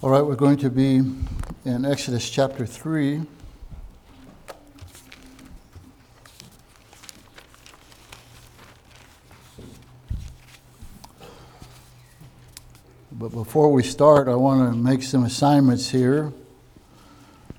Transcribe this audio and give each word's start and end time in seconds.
All 0.00 0.10
right, 0.10 0.22
we're 0.22 0.36
going 0.36 0.58
to 0.58 0.70
be 0.70 1.02
in 1.64 1.84
Exodus 1.84 2.30
chapter 2.30 2.64
3. 2.64 3.22
But 13.10 13.32
before 13.32 13.72
we 13.72 13.82
start, 13.82 14.28
I 14.28 14.36
want 14.36 14.72
to 14.72 14.78
make 14.78 15.02
some 15.02 15.24
assignments 15.24 15.90
here. 15.90 16.32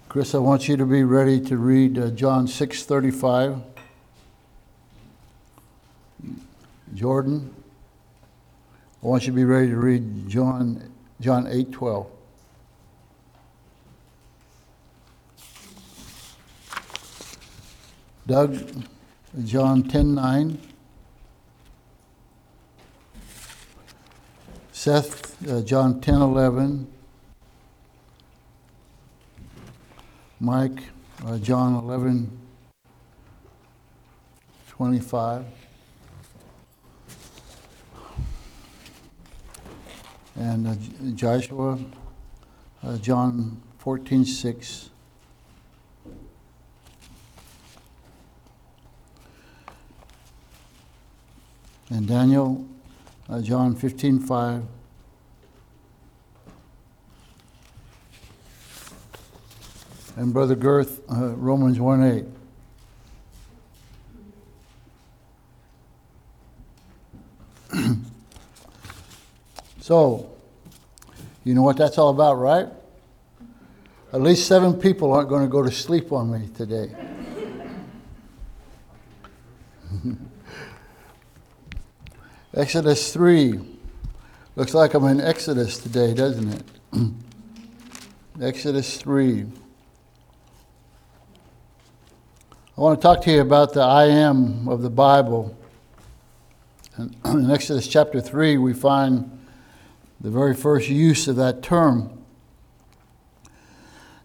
Chris, 0.08 0.34
I 0.34 0.38
want 0.38 0.70
you 0.70 0.78
to 0.78 0.86
be 0.86 1.04
ready 1.04 1.42
to 1.42 1.58
read 1.58 2.00
uh, 2.00 2.10
John 2.12 2.48
6:35. 2.48 3.62
Jordan, 6.94 7.54
I 9.04 9.08
want 9.08 9.24
you 9.24 9.34
to 9.34 9.36
be 9.36 9.44
ready 9.44 9.68
to 9.68 9.78
read 9.78 10.30
John 10.30 10.90
John 11.20 11.44
8:12. 11.48 12.12
Doug, 18.30 18.60
John 19.44 19.82
10:9. 19.82 20.60
Seth, 24.72 25.48
uh, 25.50 25.62
John 25.62 26.00
10:11. 26.00 26.86
Mike, 30.40 30.84
uh, 31.26 31.40
John 31.40 31.74
11, 31.74 32.30
25. 34.68 35.46
And 40.36 40.68
uh, 40.68 40.76
Joshua, 41.16 41.80
uh, 42.84 42.98
John 42.98 43.60
14, 43.80 44.24
6. 44.24 44.92
And 51.90 52.08
Daniel, 52.08 52.68
uh, 53.28 53.42
John 53.42 53.76
15, 53.76 54.20
5. 54.20 54.64
And 60.18 60.34
Brother 60.34 60.56
Girth, 60.56 61.02
uh, 61.12 61.30
Romans 61.36 61.80
1, 61.80 62.26
8. 67.72 67.72
so, 69.80 70.30
you 71.44 71.56
know 71.56 71.64
what 71.64 71.78
that's 71.78 71.98
all 71.98 72.10
about, 72.10 72.36
right? 72.36 72.68
At 74.14 74.22
least 74.22 74.46
seven 74.48 74.74
people 74.74 75.14
aren't 75.14 75.30
going 75.30 75.44
to 75.44 75.48
go 75.48 75.64
to 75.64 75.72
sleep 75.72 76.12
on 76.12 76.32
me 76.32 76.50
today. 76.56 76.94
Exodus 82.56 83.14
3. 83.14 83.60
Looks 84.56 84.74
like 84.74 84.96
I'm 84.96 85.06
in 85.06 85.22
Exodus 85.22 85.78
today, 85.78 86.16
doesn't 86.16 86.52
it? 86.52 86.64
Exodus 88.42 88.98
3. 88.98 89.46
I 92.76 92.82
want 92.82 93.00
to 93.00 93.02
talk 93.04 93.22
to 93.26 93.32
you 93.32 93.42
about 93.42 93.74
the 93.74 93.82
I 93.82 94.06
am 94.06 94.68
of 94.68 94.82
the 94.82 94.90
Bible. 94.90 95.56
In 96.98 97.52
Exodus 97.52 97.88
chapter 97.88 98.20
3, 98.20 98.58
we 98.58 98.74
find 98.74 99.46
the 100.20 100.32
very 100.32 100.56
first 100.56 100.90
use 100.90 101.28
of 101.28 101.36
that 101.36 101.62
term. 101.62 102.19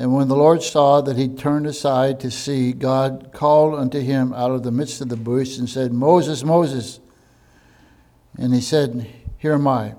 And 0.00 0.14
when 0.14 0.28
the 0.28 0.36
Lord 0.36 0.62
saw 0.62 1.00
that 1.00 1.16
he 1.16 1.26
turned 1.26 1.66
aside 1.66 2.20
to 2.20 2.30
see, 2.30 2.72
God 2.72 3.30
called 3.32 3.74
unto 3.74 3.98
him 3.98 4.32
out 4.32 4.52
of 4.52 4.62
the 4.62 4.70
midst 4.70 5.00
of 5.00 5.08
the 5.08 5.16
bush 5.16 5.58
and 5.58 5.68
said, 5.68 5.92
Moses, 5.92 6.44
Moses. 6.44 7.00
And 8.38 8.54
he 8.54 8.60
said, 8.60 9.10
Here 9.38 9.54
am 9.54 9.66
I. 9.66 9.96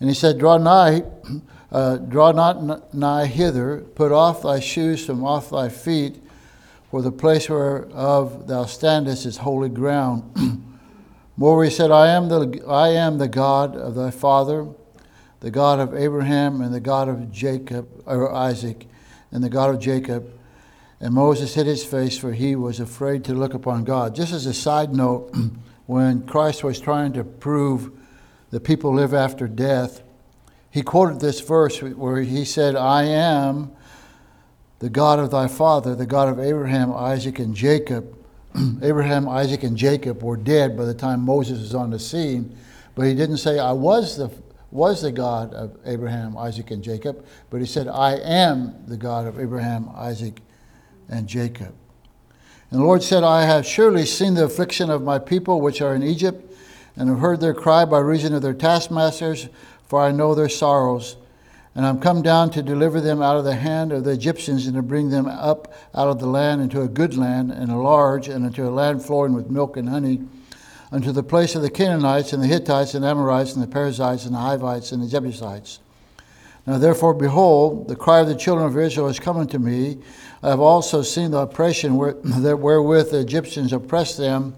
And 0.00 0.08
he 0.08 0.14
said, 0.14 0.38
Draw 0.38 0.56
nigh, 0.58 1.02
uh, 1.72 1.98
draw 1.98 2.32
not 2.32 2.94
nigh 2.94 3.26
hither, 3.26 3.80
put 3.94 4.12
off 4.12 4.42
thy 4.42 4.60
shoes 4.60 5.04
from 5.04 5.22
off 5.22 5.50
thy 5.50 5.68
feet, 5.68 6.22
for 6.90 7.02
the 7.02 7.12
place 7.12 7.50
whereof 7.50 8.46
thou 8.46 8.64
standest 8.64 9.26
is 9.26 9.36
holy 9.36 9.68
ground. 9.68 10.64
Moreover, 11.36 11.64
he 11.64 11.70
said, 11.70 11.90
I 11.90 12.08
am 12.08 12.28
the 12.28 12.64
I 12.66 12.90
am 12.90 13.18
the 13.18 13.28
God 13.28 13.76
of 13.76 13.94
thy 13.94 14.10
father 14.10 14.68
the 15.44 15.50
God 15.50 15.78
of 15.78 15.94
Abraham 15.94 16.62
and 16.62 16.72
the 16.72 16.80
God 16.80 17.06
of 17.06 17.30
Jacob, 17.30 17.86
or 18.06 18.32
Isaac, 18.32 18.86
and 19.30 19.44
the 19.44 19.50
God 19.50 19.68
of 19.68 19.78
Jacob. 19.78 20.32
And 21.00 21.12
Moses 21.12 21.52
hid 21.52 21.66
his 21.66 21.84
face, 21.84 22.16
for 22.16 22.32
he 22.32 22.56
was 22.56 22.80
afraid 22.80 23.24
to 23.24 23.34
look 23.34 23.52
upon 23.52 23.84
God. 23.84 24.14
Just 24.14 24.32
as 24.32 24.46
a 24.46 24.54
side 24.54 24.94
note, 24.94 25.34
when 25.86 26.26
Christ 26.26 26.64
was 26.64 26.80
trying 26.80 27.12
to 27.12 27.24
prove 27.24 27.92
that 28.52 28.60
people 28.60 28.94
live 28.94 29.12
after 29.12 29.46
death, 29.46 30.02
he 30.70 30.80
quoted 30.80 31.20
this 31.20 31.40
verse 31.40 31.82
where 31.82 32.22
he 32.22 32.46
said, 32.46 32.74
I 32.74 33.02
am 33.02 33.70
the 34.78 34.88
God 34.88 35.18
of 35.18 35.30
thy 35.30 35.46
father, 35.46 35.94
the 35.94 36.06
God 36.06 36.30
of 36.30 36.40
Abraham, 36.40 36.90
Isaac, 36.90 37.38
and 37.38 37.54
Jacob. 37.54 38.16
Abraham, 38.82 39.28
Isaac, 39.28 39.62
and 39.62 39.76
Jacob 39.76 40.22
were 40.22 40.38
dead 40.38 40.74
by 40.74 40.86
the 40.86 40.94
time 40.94 41.20
Moses 41.20 41.58
was 41.58 41.74
on 41.74 41.90
the 41.90 41.98
scene, 41.98 42.56
but 42.94 43.02
he 43.02 43.14
didn't 43.14 43.36
say, 43.36 43.58
I 43.58 43.72
was 43.72 44.16
the 44.16 44.30
was 44.74 45.02
the 45.02 45.12
God 45.12 45.54
of 45.54 45.78
Abraham, 45.86 46.36
Isaac, 46.36 46.72
and 46.72 46.82
Jacob, 46.82 47.24
but 47.48 47.60
he 47.60 47.66
said, 47.66 47.86
I 47.86 48.16
am 48.16 48.74
the 48.88 48.96
God 48.96 49.24
of 49.24 49.38
Abraham, 49.38 49.88
Isaac, 49.94 50.40
and 51.08 51.28
Jacob. 51.28 51.72
And 52.70 52.80
the 52.80 52.84
Lord 52.84 53.04
said, 53.04 53.22
I 53.22 53.44
have 53.44 53.64
surely 53.64 54.04
seen 54.04 54.34
the 54.34 54.44
affliction 54.44 54.90
of 54.90 55.00
my 55.00 55.20
people 55.20 55.60
which 55.60 55.80
are 55.80 55.94
in 55.94 56.02
Egypt, 56.02 56.52
and 56.96 57.08
have 57.08 57.20
heard 57.20 57.40
their 57.40 57.54
cry 57.54 57.84
by 57.84 58.00
reason 58.00 58.34
of 58.34 58.42
their 58.42 58.52
taskmasters, 58.52 59.48
for 59.86 60.00
I 60.00 60.10
know 60.10 60.34
their 60.34 60.48
sorrows. 60.48 61.16
And 61.76 61.86
I'm 61.86 62.00
come 62.00 62.20
down 62.20 62.50
to 62.50 62.62
deliver 62.62 63.00
them 63.00 63.22
out 63.22 63.36
of 63.36 63.44
the 63.44 63.54
hand 63.54 63.92
of 63.92 64.02
the 64.02 64.10
Egyptians, 64.10 64.66
and 64.66 64.74
to 64.74 64.82
bring 64.82 65.10
them 65.10 65.26
up 65.26 65.72
out 65.94 66.08
of 66.08 66.18
the 66.18 66.26
land 66.26 66.62
into 66.62 66.82
a 66.82 66.88
good 66.88 67.16
land, 67.16 67.52
and 67.52 67.70
a 67.70 67.76
large, 67.76 68.26
and 68.26 68.44
into 68.44 68.68
a 68.68 68.70
land 68.70 69.04
flowing 69.04 69.34
with 69.34 69.48
milk 69.48 69.76
and 69.76 69.88
honey 69.88 70.24
unto 70.92 71.12
the 71.12 71.22
place 71.22 71.54
of 71.54 71.62
the 71.62 71.70
Canaanites 71.70 72.32
and 72.32 72.42
the 72.42 72.46
Hittites 72.46 72.94
and 72.94 73.04
Amorites 73.04 73.54
and 73.54 73.62
the 73.62 73.68
Perizzites 73.68 74.26
and 74.26 74.34
the 74.34 74.38
Hivites 74.38 74.92
and 74.92 75.02
the 75.02 75.08
Jebusites. 75.08 75.80
Now 76.66 76.78
therefore, 76.78 77.14
behold, 77.14 77.88
the 77.88 77.96
cry 77.96 78.20
of 78.20 78.28
the 78.28 78.34
children 78.34 78.66
of 78.66 78.78
Israel 78.78 79.08
is 79.08 79.18
coming 79.18 79.46
to 79.48 79.58
me. 79.58 79.98
I 80.42 80.48
have 80.48 80.60
also 80.60 81.02
seen 81.02 81.30
the 81.30 81.38
oppression 81.38 81.96
where, 81.96 82.12
wherewith 82.56 83.10
the 83.10 83.20
Egyptians 83.20 83.72
oppressed 83.72 84.18
them. 84.18 84.54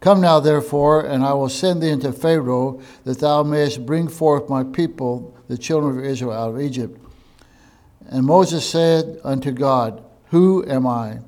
Come 0.00 0.20
now, 0.20 0.38
therefore, 0.38 1.06
and 1.06 1.24
I 1.24 1.32
will 1.32 1.48
send 1.48 1.82
thee 1.82 1.88
into 1.88 2.12
Pharaoh, 2.12 2.80
that 3.04 3.20
thou 3.20 3.42
mayest 3.42 3.86
bring 3.86 4.08
forth 4.08 4.50
my 4.50 4.62
people, 4.62 5.34
the 5.48 5.56
children 5.56 5.98
of 5.98 6.04
Israel, 6.04 6.32
out 6.32 6.50
of 6.50 6.60
Egypt. 6.60 7.00
And 8.08 8.26
Moses 8.26 8.68
said 8.68 9.18
unto 9.24 9.50
God, 9.50 10.04
Who 10.26 10.62
am 10.68 10.86
I, 10.86 11.20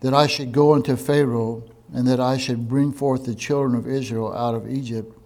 that 0.00 0.14
I 0.14 0.26
should 0.26 0.52
go 0.52 0.74
unto 0.74 0.96
Pharaoh? 0.96 1.62
And 1.94 2.08
that 2.08 2.18
I 2.18 2.36
should 2.36 2.68
bring 2.68 2.92
forth 2.92 3.24
the 3.24 3.36
children 3.36 3.78
of 3.78 3.86
Israel 3.86 4.34
out 4.34 4.56
of 4.56 4.68
Egypt. 4.68 5.16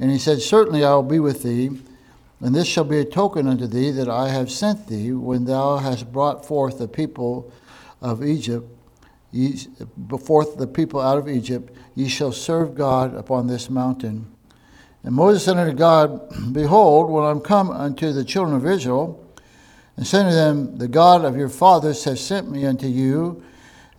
And 0.00 0.10
he 0.10 0.18
said, 0.18 0.42
Certainly 0.42 0.84
I 0.84 0.92
will 0.94 1.04
be 1.04 1.20
with 1.20 1.44
thee, 1.44 1.70
and 2.40 2.54
this 2.54 2.66
shall 2.66 2.82
be 2.82 2.98
a 2.98 3.04
token 3.04 3.46
unto 3.46 3.68
thee 3.68 3.92
that 3.92 4.08
I 4.08 4.28
have 4.28 4.50
sent 4.50 4.88
thee 4.88 5.12
when 5.12 5.44
thou 5.44 5.76
hast 5.76 6.12
brought 6.12 6.44
forth 6.44 6.78
the 6.78 6.88
people 6.88 7.52
of 8.00 8.24
Egypt. 8.24 8.68
Ye, 9.30 9.56
forth 10.20 10.58
the 10.58 10.66
people 10.66 11.00
out 11.00 11.18
of 11.18 11.28
Egypt, 11.28 11.74
ye 11.94 12.08
shall 12.08 12.32
serve 12.32 12.74
God 12.74 13.14
upon 13.14 13.46
this 13.46 13.70
mountain. 13.70 14.26
And 15.04 15.14
Moses 15.14 15.44
said 15.44 15.56
unto 15.56 15.72
God, 15.72 16.52
Behold, 16.52 17.10
when 17.10 17.24
I'm 17.24 17.40
come 17.40 17.70
unto 17.70 18.12
the 18.12 18.24
children 18.24 18.56
of 18.56 18.66
Israel, 18.66 19.24
and 19.96 20.04
said 20.04 20.26
unto 20.26 20.34
them, 20.34 20.78
The 20.78 20.88
God 20.88 21.24
of 21.24 21.36
your 21.36 21.48
fathers 21.48 22.02
has 22.04 22.20
sent 22.20 22.50
me 22.50 22.66
unto 22.66 22.88
you, 22.88 23.44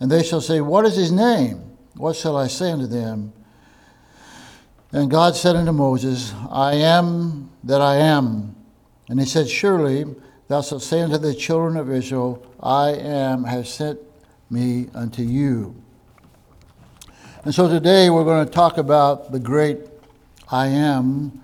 and 0.02 0.12
they 0.12 0.22
shall 0.22 0.42
say, 0.42 0.60
What 0.60 0.86
is 0.86 0.98
his 0.98 1.14
name? 1.14 1.73
What 1.96 2.16
shall 2.16 2.38
I 2.38 2.48
say 2.48 2.72
unto 2.72 2.88
them? 2.88 3.34
And 4.92 5.10
God 5.10 5.36
said 5.36 5.56
unto 5.56 5.72
Moses, 5.72 6.34
I 6.52 6.76
am 6.76 7.50
that 7.64 7.82
I 7.82 7.96
am. 7.96 8.56
And 9.10 9.20
he 9.20 9.26
said, 9.26 9.50
Surely 9.50 10.06
Thou 10.54 10.62
shalt 10.62 10.84
say 10.84 11.02
unto 11.02 11.18
the 11.18 11.34
children 11.34 11.78
of 11.78 11.90
Israel, 11.90 12.46
I 12.62 12.90
am, 12.92 13.46
has 13.46 13.74
sent 13.74 14.00
me 14.50 14.88
unto 14.94 15.24
you. 15.24 15.76
And 17.44 17.56
so 17.56 17.68
today 17.68 18.10
we're 18.10 18.24
going 18.24 18.46
to 18.46 18.52
talk 18.52 18.78
about 18.78 19.32
the 19.32 19.40
great 19.40 19.80
I 20.52 20.68
am, 20.68 21.42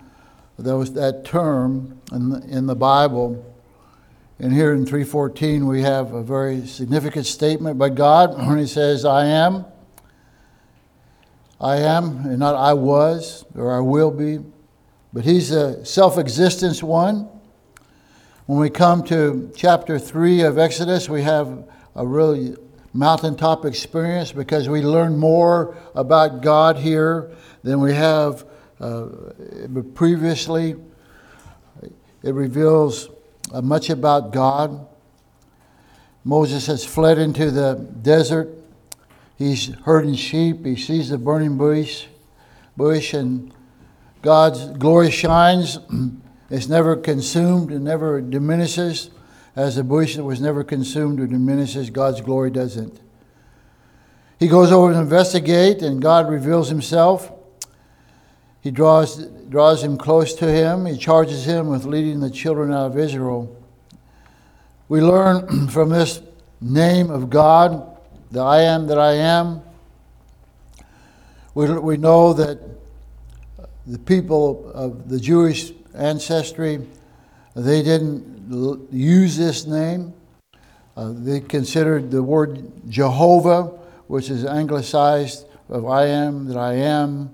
that 0.57 0.77
was 0.77 0.93
that 0.93 1.23
term 1.23 1.99
in 2.11 2.29
the, 2.29 2.41
in 2.47 2.67
the 2.67 2.75
Bible. 2.75 3.45
And 4.37 4.53
here 4.53 4.73
in 4.73 4.85
314 4.85 5.65
we 5.65 5.81
have 5.81 6.13
a 6.13 6.21
very 6.21 6.67
significant 6.67 7.25
statement 7.25 7.77
by 7.77 7.89
God 7.89 8.37
when 8.37 8.57
he 8.57 8.67
says, 8.67 9.05
I 9.05 9.25
am. 9.25 9.65
I 11.61 11.77
am, 11.77 12.25
and 12.25 12.39
not 12.39 12.55
I 12.55 12.73
was 12.73 13.45
or 13.55 13.75
I 13.75 13.81
will 13.81 14.11
be, 14.11 14.39
but 15.11 15.25
he's 15.25 15.51
a 15.51 15.83
self 15.85 16.17
existence 16.17 16.81
one. 16.81 17.27
When 18.45 18.59
we 18.59 18.69
come 18.69 19.03
to 19.05 19.51
chapter 19.55 19.99
3 19.99 20.41
of 20.41 20.57
Exodus, 20.57 21.09
we 21.09 21.21
have 21.21 21.67
a 21.95 22.07
really 22.07 22.55
mountaintop 22.93 23.65
experience 23.65 24.31
because 24.31 24.69
we 24.69 24.81
learn 24.81 25.17
more 25.17 25.77
about 25.95 26.41
God 26.41 26.77
here 26.77 27.31
than 27.63 27.79
we 27.79 27.93
have 27.93 28.45
uh, 28.79 29.07
previously. 29.93 30.75
It 32.23 32.33
reveals 32.33 33.09
uh, 33.53 33.61
much 33.61 33.89
about 33.89 34.31
God. 34.31 34.87
Moses 36.23 36.67
has 36.67 36.85
fled 36.85 37.17
into 37.17 37.51
the 37.51 37.75
desert. 38.01 38.49
He's 39.39 39.69
herding 39.85 40.15
sheep. 40.15 40.65
He 40.65 40.75
sees 40.75 41.09
the 41.09 41.17
burning 41.17 41.57
bush, 41.57 42.07
bush, 42.75 43.13
and 43.13 43.53
God's 44.21 44.67
glory 44.77 45.11
shines. 45.11 45.79
it's 46.49 46.67
never 46.67 46.97
consumed 46.97 47.71
and 47.71 47.85
never 47.85 48.19
diminishes. 48.19 49.11
As 49.55 49.77
the 49.77 49.83
bush 49.85 50.17
that 50.17 50.25
was 50.25 50.41
never 50.41 50.65
consumed 50.65 51.21
or 51.21 51.27
diminishes, 51.27 51.89
God's 51.89 52.19
glory 52.19 52.51
doesn't. 52.51 52.99
He 54.39 54.49
goes 54.49 54.73
over 54.73 54.91
to 54.91 54.99
investigate, 54.99 55.81
and 55.81 56.01
God 56.01 56.29
reveals 56.29 56.67
himself. 56.67 57.31
He 58.59 58.71
draws, 58.71 59.25
draws 59.47 59.81
him 59.81 59.97
close 59.97 60.33
to 60.35 60.51
him. 60.51 60.85
He 60.85 60.97
charges 60.97 61.45
him 61.45 61.69
with 61.69 61.85
leading 61.85 62.19
the 62.19 62.29
children 62.29 62.73
out 62.73 62.87
of 62.87 62.97
Israel. 62.97 63.55
We 64.89 64.99
learn 64.99 65.67
from 65.69 65.91
this 65.91 66.21
name 66.59 67.09
of 67.09 67.29
God, 67.29 67.88
the 68.31 68.41
I 68.41 68.61
am 68.61 68.87
that 68.87 68.99
I 68.99 69.13
am. 69.13 69.61
We, 71.55 71.71
we 71.79 71.97
know 71.97 72.33
that 72.33 72.59
the 73.87 73.99
people 73.99 74.71
of 74.73 75.09
the 75.09 75.19
Jewish 75.19 75.71
ancestry, 75.95 76.79
they 77.55 77.81
didn't 77.81 78.87
use 78.91 79.37
this 79.37 79.65
name. 79.65 80.13
Uh, 80.95 81.13
they 81.15 81.39
considered 81.39 82.11
the 82.11 82.21
word 82.21 82.71
Jehovah, 82.89 83.63
which 84.07 84.29
is 84.29 84.45
anglicized 84.45 85.45
of 85.69 85.87
I 85.87 86.05
am 86.05 86.45
that 86.45 86.57
I 86.57 86.73
am. 86.73 87.31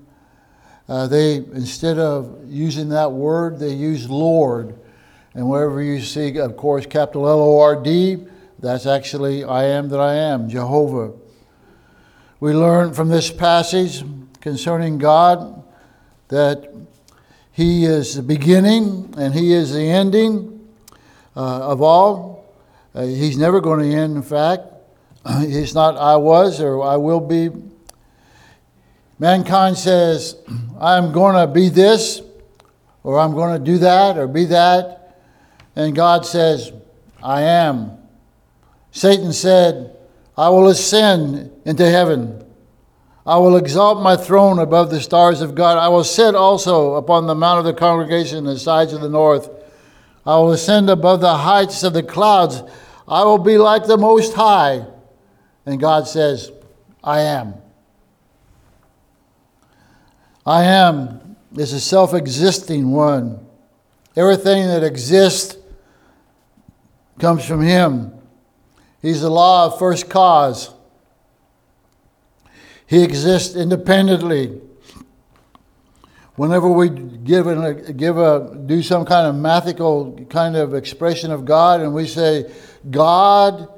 Uh, 0.88 1.06
they, 1.06 1.36
instead 1.36 1.98
of 1.98 2.38
using 2.46 2.88
that 2.90 3.10
word, 3.10 3.58
they 3.58 3.72
used 3.72 4.08
Lord. 4.08 4.78
And 5.34 5.48
wherever 5.48 5.82
you 5.82 6.00
see, 6.00 6.38
of 6.38 6.56
course, 6.56 6.86
capital 6.86 7.28
L 7.28 7.40
O 7.40 7.60
R 7.60 7.82
D, 7.82 8.18
that's 8.58 8.86
actually 8.86 9.44
I 9.44 9.64
am 9.64 9.88
that 9.90 10.00
I 10.00 10.14
am, 10.14 10.48
Jehovah. 10.48 11.12
We 12.40 12.52
learn 12.52 12.92
from 12.94 13.08
this 13.08 13.30
passage 13.30 14.04
concerning 14.40 14.98
God 14.98 15.62
that 16.28 16.72
He 17.52 17.84
is 17.84 18.16
the 18.16 18.22
beginning 18.22 19.14
and 19.16 19.34
He 19.34 19.52
is 19.52 19.72
the 19.72 19.88
ending 19.88 20.68
uh, 21.36 21.70
of 21.70 21.82
all. 21.82 22.44
Uh, 22.94 23.02
he's 23.02 23.36
never 23.36 23.60
going 23.60 23.80
to 23.80 23.94
end, 23.94 24.16
in 24.16 24.22
fact. 24.22 24.62
He's 25.40 25.74
not 25.74 25.98
I 25.98 26.16
was 26.16 26.62
or 26.62 26.82
I 26.82 26.96
will 26.96 27.20
be 27.20 27.50
Mankind 29.18 29.78
says, 29.78 30.36
I'm 30.78 31.10
going 31.10 31.36
to 31.36 31.46
be 31.46 31.70
this, 31.70 32.20
or 33.02 33.18
I'm 33.18 33.32
going 33.32 33.58
to 33.58 33.64
do 33.64 33.78
that, 33.78 34.18
or 34.18 34.26
be 34.26 34.44
that. 34.46 35.22
And 35.74 35.96
God 35.96 36.26
says, 36.26 36.70
I 37.22 37.42
am. 37.42 37.95
Satan 38.96 39.30
said, 39.34 39.94
I 40.38 40.48
will 40.48 40.68
ascend 40.68 41.52
into 41.66 41.84
heaven. 41.84 42.42
I 43.26 43.36
will 43.36 43.58
exalt 43.58 44.02
my 44.02 44.16
throne 44.16 44.58
above 44.58 44.88
the 44.88 45.02
stars 45.02 45.42
of 45.42 45.54
God. 45.54 45.76
I 45.76 45.88
will 45.88 46.02
sit 46.02 46.34
also 46.34 46.94
upon 46.94 47.26
the 47.26 47.34
mount 47.34 47.58
of 47.58 47.66
the 47.66 47.78
congregation 47.78 48.44
the 48.44 48.58
sides 48.58 48.94
of 48.94 49.02
the 49.02 49.10
north. 49.10 49.50
I 50.24 50.36
will 50.36 50.50
ascend 50.52 50.88
above 50.88 51.20
the 51.20 51.36
heights 51.36 51.82
of 51.82 51.92
the 51.92 52.02
clouds. 52.02 52.62
I 53.06 53.22
will 53.24 53.36
be 53.36 53.58
like 53.58 53.84
the 53.84 53.98
Most 53.98 54.32
High. 54.32 54.86
And 55.66 55.78
God 55.78 56.08
says, 56.08 56.50
I 57.04 57.20
am. 57.20 57.52
I 60.46 60.64
am 60.64 61.36
is 61.54 61.74
a 61.74 61.80
self 61.80 62.14
existing 62.14 62.92
one. 62.92 63.46
Everything 64.16 64.66
that 64.68 64.82
exists 64.82 65.54
comes 67.18 67.44
from 67.44 67.60
Him. 67.60 68.16
He's 69.06 69.20
the 69.20 69.30
law 69.30 69.66
of 69.66 69.78
first 69.78 70.10
cause. 70.10 70.74
He 72.88 73.04
exists 73.04 73.54
independently. 73.54 74.60
Whenever 76.34 76.68
we 76.68 76.88
give 76.88 77.46
a, 77.46 77.92
give 77.92 78.18
a 78.18 78.58
do 78.66 78.82
some 78.82 79.04
kind 79.04 79.28
of 79.28 79.36
mathematical 79.36 80.26
kind 80.28 80.56
of 80.56 80.74
expression 80.74 81.30
of 81.30 81.44
God, 81.44 81.82
and 81.82 81.94
we 81.94 82.08
say 82.08 82.52
God 82.90 83.68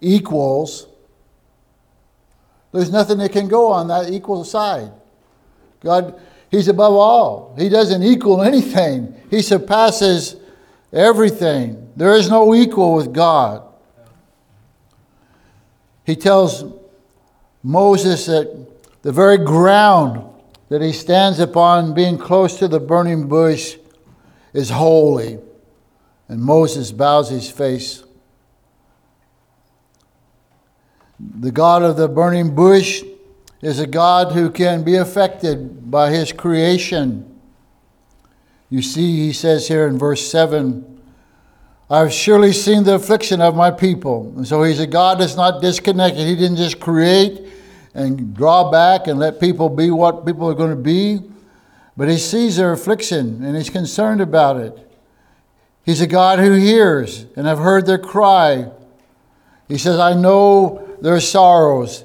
equals, 0.00 0.86
there's 2.72 2.90
nothing 2.90 3.18
that 3.18 3.32
can 3.32 3.48
go 3.48 3.70
on 3.70 3.88
that 3.88 4.10
equal 4.10 4.44
side. 4.44 4.92
God, 5.80 6.18
He's 6.50 6.68
above 6.68 6.94
all. 6.94 7.54
He 7.58 7.68
doesn't 7.68 8.02
equal 8.02 8.40
anything, 8.40 9.14
He 9.30 9.42
surpasses 9.42 10.36
everything. 10.90 11.92
There 11.96 12.14
is 12.14 12.30
no 12.30 12.54
equal 12.54 12.94
with 12.94 13.12
God. 13.12 13.66
He 16.10 16.16
tells 16.16 16.64
Moses 17.62 18.26
that 18.26 18.66
the 19.02 19.12
very 19.12 19.38
ground 19.38 20.28
that 20.68 20.82
he 20.82 20.92
stands 20.92 21.38
upon, 21.38 21.94
being 21.94 22.18
close 22.18 22.58
to 22.58 22.66
the 22.66 22.80
burning 22.80 23.28
bush, 23.28 23.76
is 24.52 24.70
holy. 24.70 25.38
And 26.26 26.40
Moses 26.42 26.90
bows 26.90 27.30
his 27.30 27.48
face. 27.48 28.02
The 31.20 31.52
God 31.52 31.84
of 31.84 31.96
the 31.96 32.08
burning 32.08 32.56
bush 32.56 33.04
is 33.62 33.78
a 33.78 33.86
God 33.86 34.32
who 34.32 34.50
can 34.50 34.82
be 34.82 34.96
affected 34.96 35.92
by 35.92 36.10
his 36.10 36.32
creation. 36.32 37.40
You 38.68 38.82
see, 38.82 39.26
he 39.26 39.32
says 39.32 39.68
here 39.68 39.86
in 39.86 39.96
verse 39.96 40.28
7 40.28 40.89
I've 41.90 42.12
surely 42.12 42.52
seen 42.52 42.84
the 42.84 42.94
affliction 42.94 43.40
of 43.40 43.56
my 43.56 43.70
people. 43.70 44.32
And 44.36 44.46
so 44.46 44.62
he's 44.62 44.78
a 44.78 44.86
God 44.86 45.18
that's 45.18 45.36
not 45.36 45.60
disconnected. 45.60 46.24
He 46.24 46.36
didn't 46.36 46.56
just 46.56 46.78
create 46.78 47.48
and 47.94 48.34
draw 48.34 48.70
back 48.70 49.08
and 49.08 49.18
let 49.18 49.40
people 49.40 49.68
be 49.68 49.90
what 49.90 50.24
people 50.24 50.48
are 50.48 50.54
going 50.54 50.70
to 50.70 50.76
be, 50.76 51.18
but 51.96 52.08
he 52.08 52.16
sees 52.16 52.56
their 52.56 52.72
affliction 52.72 53.42
and 53.44 53.56
he's 53.56 53.70
concerned 53.70 54.20
about 54.20 54.56
it. 54.58 54.78
He's 55.84 56.00
a 56.00 56.06
God 56.06 56.38
who 56.38 56.52
hears, 56.52 57.26
and 57.34 57.48
I've 57.48 57.58
heard 57.58 57.86
their 57.86 57.98
cry. 57.98 58.70
He 59.66 59.76
says, 59.76 59.98
I 59.98 60.14
know 60.14 60.96
their 61.00 61.18
sorrows 61.18 62.04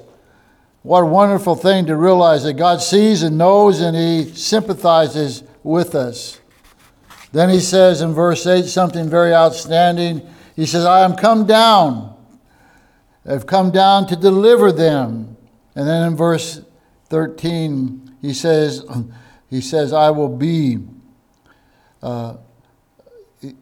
what 0.86 1.00
a 1.00 1.06
wonderful 1.06 1.56
thing 1.56 1.86
to 1.86 1.96
realize 1.96 2.44
that 2.44 2.52
God 2.52 2.80
sees 2.80 3.24
and 3.24 3.36
knows 3.36 3.80
and 3.80 3.96
He 3.96 4.32
sympathizes 4.32 5.42
with 5.64 5.96
us. 5.96 6.40
Then 7.36 7.50
He 7.50 7.60
says 7.60 8.00
in 8.00 8.14
verse 8.14 8.46
8 8.46 8.64
something 8.64 9.10
very 9.10 9.34
outstanding. 9.34 10.26
He 10.54 10.64
says, 10.64 10.86
I 10.86 11.04
am 11.04 11.16
come 11.16 11.44
down. 11.44 12.16
I've 13.28 13.46
come 13.46 13.70
down 13.70 14.06
to 14.06 14.16
deliver 14.16 14.72
them. 14.72 15.36
And 15.74 15.86
then 15.86 16.06
in 16.06 16.16
verse 16.16 16.62
13, 17.10 18.16
he 18.22 18.32
says, 18.32 18.82
he 19.50 19.60
says, 19.60 19.92
I 19.92 20.08
will 20.08 20.34
be. 20.34 20.78
Uh, 22.02 22.38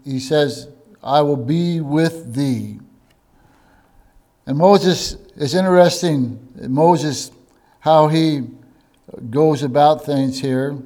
he 0.04 0.20
says, 0.20 0.68
I 1.02 1.22
will 1.22 1.36
be 1.36 1.80
with 1.80 2.32
thee. 2.32 2.78
And 4.46 4.56
Moses 4.56 5.14
is 5.34 5.52
interesting 5.52 6.48
Moses, 6.54 7.32
how 7.80 8.06
he 8.06 8.42
goes 9.30 9.64
about 9.64 10.04
things 10.04 10.40
here. 10.40 10.78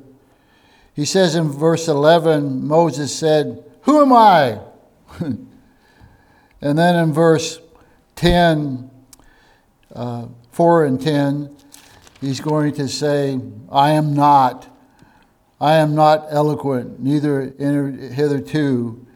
He 0.99 1.05
says 1.05 1.37
in 1.37 1.49
verse 1.49 1.87
11, 1.87 2.67
Moses 2.67 3.17
said, 3.17 3.63
Who 3.83 4.03
am 4.03 4.13
I? 4.13 4.59
and 5.21 5.47
then 6.61 6.97
in 6.97 7.13
verse 7.13 7.61
10, 8.17 8.91
uh, 9.95 10.27
4 10.51 10.85
and 10.87 11.01
10, 11.01 11.57
he's 12.21 12.41
going 12.41 12.75
to 12.75 12.89
say, 12.89 13.39
I 13.71 13.93
am 13.93 14.13
not. 14.13 14.67
I 15.61 15.75
am 15.75 15.95
not 15.95 16.27
eloquent, 16.31 16.99
neither 16.99 17.43
hitherto. 17.43 19.07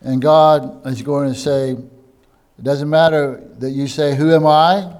And 0.00 0.20
God 0.20 0.84
is 0.84 1.02
going 1.02 1.32
to 1.32 1.38
say, 1.38 1.70
it 1.70 2.64
doesn't 2.64 2.90
matter 2.90 3.48
that 3.60 3.70
you 3.70 3.86
say, 3.86 4.16
Who 4.16 4.34
am 4.34 4.44
I? 4.44 4.92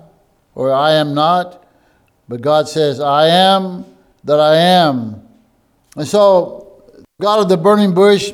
or 0.54 0.72
I 0.72 0.92
am 0.92 1.14
not, 1.14 1.66
but 2.28 2.42
God 2.42 2.68
says, 2.68 3.00
I 3.00 3.26
am 3.26 3.84
that 4.22 4.38
I 4.38 4.54
am. 4.54 5.21
And 5.96 6.06
so, 6.06 6.82
God 7.20 7.40
of 7.40 7.48
the 7.48 7.56
burning 7.56 7.94
bush, 7.94 8.32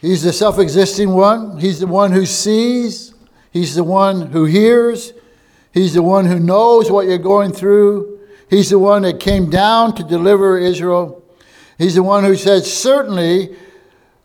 He's 0.00 0.22
the 0.22 0.32
self 0.32 0.58
existing 0.58 1.10
one. 1.10 1.58
He's 1.58 1.80
the 1.80 1.86
one 1.86 2.12
who 2.12 2.24
sees. 2.24 3.12
He's 3.50 3.74
the 3.74 3.84
one 3.84 4.28
who 4.28 4.46
hears. 4.46 5.12
He's 5.72 5.94
the 5.94 6.02
one 6.02 6.24
who 6.24 6.38
knows 6.38 6.90
what 6.90 7.06
you're 7.06 7.18
going 7.18 7.52
through. 7.52 8.18
He's 8.48 8.70
the 8.70 8.78
one 8.78 9.02
that 9.02 9.20
came 9.20 9.50
down 9.50 9.94
to 9.96 10.02
deliver 10.02 10.58
Israel. 10.58 11.22
He's 11.78 11.94
the 11.94 12.02
one 12.02 12.24
who 12.24 12.34
said, 12.34 12.64
Certainly 12.64 13.54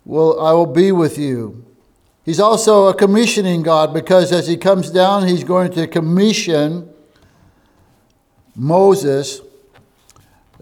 will 0.06 0.40
I 0.40 0.54
will 0.54 0.66
be 0.66 0.92
with 0.92 1.18
you. 1.18 1.66
He's 2.24 2.40
also 2.40 2.88
a 2.88 2.94
commissioning 2.96 3.62
God 3.62 3.94
because 3.94 4.32
as 4.32 4.48
he 4.48 4.58
comes 4.58 4.90
down, 4.90 5.28
he's 5.28 5.44
going 5.44 5.72
to 5.74 5.88
commission 5.88 6.90
Moses 8.56 9.42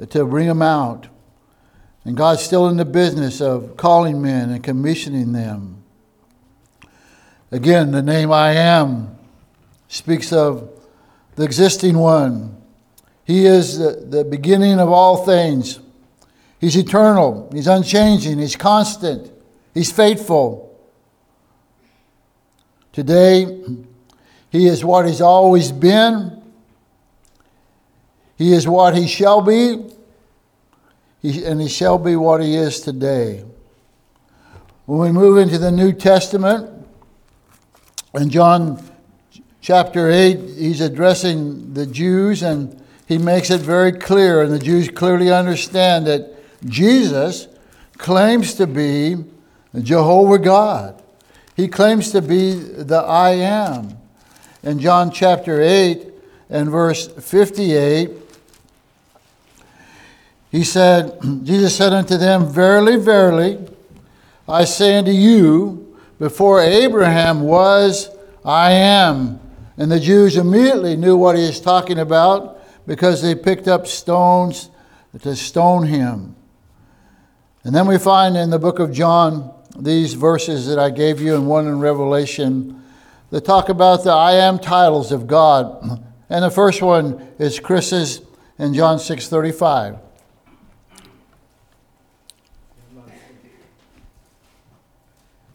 to 0.09 0.25
bring 0.25 0.47
them 0.47 0.61
out. 0.61 1.07
And 2.05 2.17
God's 2.17 2.41
still 2.41 2.67
in 2.67 2.77
the 2.77 2.85
business 2.85 3.41
of 3.41 3.77
calling 3.77 4.21
men 4.21 4.49
and 4.49 4.63
commissioning 4.63 5.31
them. 5.31 5.83
Again, 7.51 7.91
the 7.91 8.01
name 8.01 8.31
I 8.31 8.53
am 8.53 9.15
speaks 9.87 10.33
of 10.33 10.69
the 11.35 11.43
existing 11.43 11.97
one. 11.97 12.61
He 13.25 13.45
is 13.45 13.77
the, 13.77 14.05
the 14.09 14.23
beginning 14.23 14.79
of 14.79 14.89
all 14.89 15.25
things. 15.25 15.79
He's 16.59 16.75
eternal, 16.75 17.49
He's 17.53 17.67
unchanging, 17.67 18.39
He's 18.39 18.55
constant, 18.55 19.31
He's 19.73 19.91
faithful. 19.91 20.77
Today, 22.91 23.63
He 24.49 24.67
is 24.67 24.83
what 24.83 25.07
He's 25.07 25.21
always 25.21 25.71
been, 25.71 26.42
He 28.37 28.53
is 28.53 28.67
what 28.67 28.95
He 28.95 29.07
shall 29.07 29.41
be, 29.41 29.83
and 31.23 31.61
He 31.61 31.69
shall 31.69 31.97
be 31.97 32.15
what 32.15 32.41
He 32.41 32.55
is 32.55 32.79
today. 32.81 33.45
When 34.85 34.99
we 34.99 35.11
move 35.11 35.37
into 35.37 35.57
the 35.57 35.71
New 35.71 35.93
Testament, 35.93 36.69
in 38.13 38.29
John 38.29 38.83
chapter 39.61 40.11
8, 40.11 40.37
he's 40.57 40.81
addressing 40.81 41.73
the 41.73 41.85
Jews 41.85 42.43
and 42.43 42.83
he 43.07 43.17
makes 43.17 43.49
it 43.49 43.61
very 43.61 43.91
clear, 43.91 44.41
and 44.41 44.51
the 44.51 44.59
Jews 44.59 44.89
clearly 44.89 45.31
understand 45.31 46.07
that 46.07 46.35
Jesus 46.65 47.47
claims 47.97 48.53
to 48.55 48.67
be 48.67 49.17
Jehovah 49.81 50.39
God. 50.39 51.01
He 51.55 51.67
claims 51.67 52.11
to 52.11 52.21
be 52.21 52.53
the 52.53 52.99
I 52.99 53.31
am. 53.31 53.97
In 54.63 54.79
John 54.79 55.11
chapter 55.11 55.61
8 55.61 56.07
and 56.49 56.69
verse 56.69 57.07
58, 57.07 58.11
he 60.53 60.63
said, 60.63 61.19
Jesus 61.43 61.75
said 61.75 61.91
unto 61.91 62.15
them, 62.15 62.45
Verily, 62.47 62.95
verily, 62.95 63.67
I 64.47 64.63
say 64.63 64.97
unto 64.97 65.11
you, 65.11 65.97
before 66.19 66.61
Abraham 66.61 67.41
was, 67.41 68.09
I 68.45 68.71
am. 68.71 69.41
And 69.77 69.91
the 69.91 69.99
Jews 69.99 70.37
immediately 70.37 70.95
knew 70.95 71.17
what 71.17 71.35
he 71.35 71.41
was 71.47 71.59
talking 71.59 71.97
about 71.97 72.61
because 72.85 73.21
they 73.21 73.35
picked 73.35 73.67
up 73.67 73.87
stones 73.87 74.69
to 75.19 75.35
stone 75.35 75.87
him. 75.87 76.35
And 77.63 77.73
then 77.73 77.87
we 77.87 77.97
find 77.97 78.37
in 78.37 78.49
the 78.49 78.59
book 78.59 78.79
of 78.79 78.91
John 78.91 79.51
these 79.75 80.13
verses 80.13 80.67
that 80.67 80.77
I 80.77 80.89
gave 80.89 81.19
you 81.19 81.33
and 81.35 81.47
one 81.47 81.65
in 81.67 81.79
Revelation 81.79 82.83
that 83.31 83.45
talk 83.45 83.69
about 83.69 84.03
the 84.03 84.11
I 84.11 84.33
am 84.33 84.59
titles 84.59 85.11
of 85.11 85.25
God. 85.25 86.03
And 86.29 86.43
the 86.43 86.51
first 86.51 86.81
one 86.83 87.27
is 87.39 87.59
Chris's 87.59 88.21
in 88.59 88.73
John 88.73 88.99
6:35. 88.99 89.99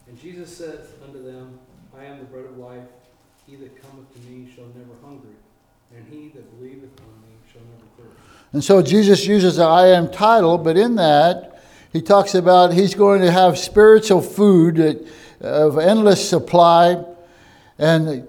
And 0.07 0.19
Jesus 0.19 0.57
said 0.57 0.79
unto 1.05 1.23
them, 1.23 1.59
I 1.97 2.05
am 2.05 2.19
the 2.19 2.25
bread 2.25 2.45
of 2.45 2.57
life. 2.57 2.83
He 3.45 3.55
that 3.55 3.81
cometh 3.81 4.11
to 4.13 4.29
me 4.29 4.51
shall 4.53 4.67
never 4.75 4.93
hunger, 5.03 5.35
and 5.95 6.05
he 6.07 6.29
that 6.29 6.59
believeth 6.59 6.91
on 7.01 7.21
me 7.21 7.35
shall 7.51 7.61
never 7.61 8.09
thirst. 8.09 8.48
And 8.59 8.63
so 8.65 8.81
Jesus 8.81 9.25
uses 9.25 9.55
the 9.55 9.63
I 9.63 9.87
am 9.87 10.11
title, 10.11 10.57
but 10.57 10.75
in 10.75 10.95
that, 10.95 11.63
he 11.93 12.01
talks 12.01 12.35
about 12.35 12.73
he's 12.73 12.93
going 12.93 13.21
to 13.21 13.31
have 13.31 13.57
spiritual 13.57 14.19
food 14.19 15.09
of 15.39 15.77
endless 15.77 16.29
supply 16.29 17.01
and 17.77 18.27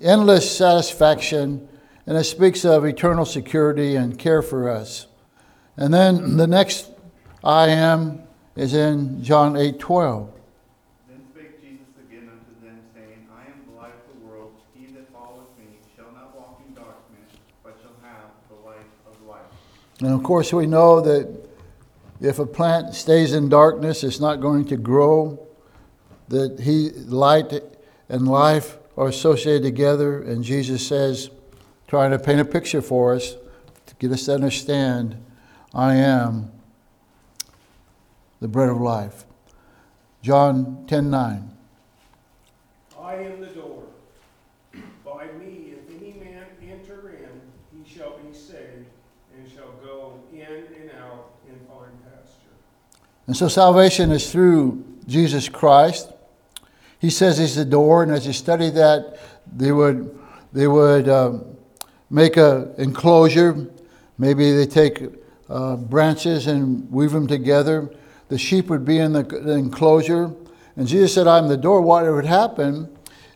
endless 0.00 0.50
satisfaction, 0.56 1.68
and 2.06 2.16
it 2.16 2.24
speaks 2.24 2.64
of 2.64 2.86
eternal 2.86 3.26
security 3.26 3.94
and 3.94 4.18
care 4.18 4.40
for 4.40 4.70
us. 4.70 5.06
And 5.76 5.92
then 5.92 6.38
the 6.38 6.46
next 6.46 6.90
I 7.44 7.68
am 7.68 8.22
is 8.56 8.72
in 8.72 9.22
John 9.22 9.54
8 9.54 9.78
12. 9.78 10.32
Then 11.10 11.20
spake 11.30 11.60
Jesus 11.60 11.88
again 12.08 12.30
unto 12.32 12.66
them, 12.66 12.80
saying, 12.94 13.28
I 13.36 13.42
am 13.42 13.66
the 13.70 13.78
light 13.78 13.92
of 13.92 14.18
the 14.18 14.26
world. 14.26 14.54
He 14.74 14.86
that 14.94 15.12
followeth 15.12 15.52
me 15.58 15.76
shall 15.94 16.10
not 16.14 16.34
walk 16.34 16.58
in 16.66 16.72
darkness, 16.72 17.36
but 17.62 17.76
shall 17.82 17.92
have 18.00 18.32
the 18.48 18.66
light 18.66 18.88
of 19.06 19.20
life. 19.28 19.44
And 20.00 20.12
of 20.12 20.22
course, 20.22 20.52
we 20.52 20.66
know 20.66 21.00
that 21.00 21.48
if 22.20 22.38
a 22.38 22.46
plant 22.46 22.94
stays 22.94 23.32
in 23.32 23.48
darkness, 23.48 24.04
it's 24.04 24.20
not 24.20 24.40
going 24.40 24.64
to 24.66 24.76
grow. 24.76 25.46
That 26.28 26.60
he, 26.60 26.90
light 26.90 27.52
and 28.08 28.28
life 28.28 28.78
are 28.96 29.08
associated 29.08 29.62
together, 29.62 30.20
and 30.20 30.42
Jesus 30.44 30.86
says, 30.86 31.30
trying 31.86 32.10
to 32.10 32.18
paint 32.18 32.40
a 32.40 32.44
picture 32.44 32.82
for 32.82 33.14
us 33.14 33.34
to 33.86 33.94
get 33.98 34.12
us 34.12 34.26
to 34.26 34.34
understand, 34.34 35.24
I 35.74 35.94
am 35.94 36.50
the 38.40 38.48
bread 38.48 38.68
of 38.68 38.80
life. 38.80 39.24
John 40.22 40.84
10 40.86 41.10
9. 41.10 41.50
I 43.00 43.14
am 43.14 43.40
the 43.40 43.46
door. 43.46 43.84
By 45.04 45.26
me, 45.38 45.72
if 45.72 45.96
any 45.96 46.12
man 46.12 46.44
enter 46.62 47.10
in, 47.10 47.40
he 47.72 47.88
shall 47.88 48.18
be 48.18 48.34
saved, 48.36 48.86
and 49.34 49.50
shall 49.50 49.72
go 49.82 50.20
in 50.32 50.40
and 50.40 50.90
out 51.00 51.30
and 51.48 51.58
find 51.68 51.92
pasture. 52.04 52.56
And 53.28 53.36
so 53.36 53.46
salvation 53.46 54.10
is 54.10 54.32
through 54.32 54.82
Jesus 55.06 55.50
Christ. 55.50 56.10
He 56.98 57.10
says 57.10 57.36
he's 57.36 57.54
the 57.56 57.64
door, 57.66 58.02
and 58.02 58.10
as 58.10 58.26
you 58.26 58.32
study 58.32 58.70
that, 58.70 59.18
they 59.54 59.70
would 59.70 60.18
they 60.54 60.66
would 60.66 61.10
um, 61.10 61.44
make 62.08 62.38
a 62.38 62.74
enclosure. 62.78 63.68
Maybe 64.16 64.52
they 64.52 64.64
take 64.64 65.02
uh, 65.50 65.76
branches 65.76 66.46
and 66.46 66.90
weave 66.90 67.12
them 67.12 67.26
together. 67.26 67.90
The 68.28 68.38
sheep 68.38 68.68
would 68.68 68.86
be 68.86 68.98
in 68.98 69.12
the, 69.12 69.24
the 69.24 69.52
enclosure, 69.52 70.32
and 70.76 70.88
Jesus 70.88 71.12
said, 71.12 71.26
"I'm 71.26 71.48
the 71.48 71.56
door." 71.58 71.82
What 71.82 72.10
would 72.10 72.24
happen 72.24 72.88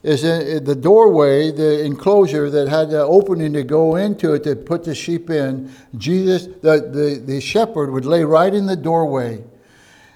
is 0.02 0.24
in, 0.24 0.40
in 0.40 0.64
the 0.64 0.74
doorway, 0.74 1.52
the 1.52 1.84
enclosure 1.84 2.48
that 2.48 2.66
had 2.66 2.88
the 2.88 3.02
opening 3.02 3.52
to 3.52 3.62
go 3.62 3.96
into 3.96 4.32
it 4.32 4.42
to 4.44 4.56
put 4.56 4.84
the 4.84 4.94
sheep 4.94 5.28
in. 5.28 5.70
Jesus, 5.98 6.46
the, 6.46 6.80
the, 6.80 7.22
the 7.24 7.40
shepherd, 7.42 7.90
would 7.90 8.06
lay 8.06 8.24
right 8.24 8.54
in 8.54 8.64
the 8.64 8.74
doorway. 8.74 9.44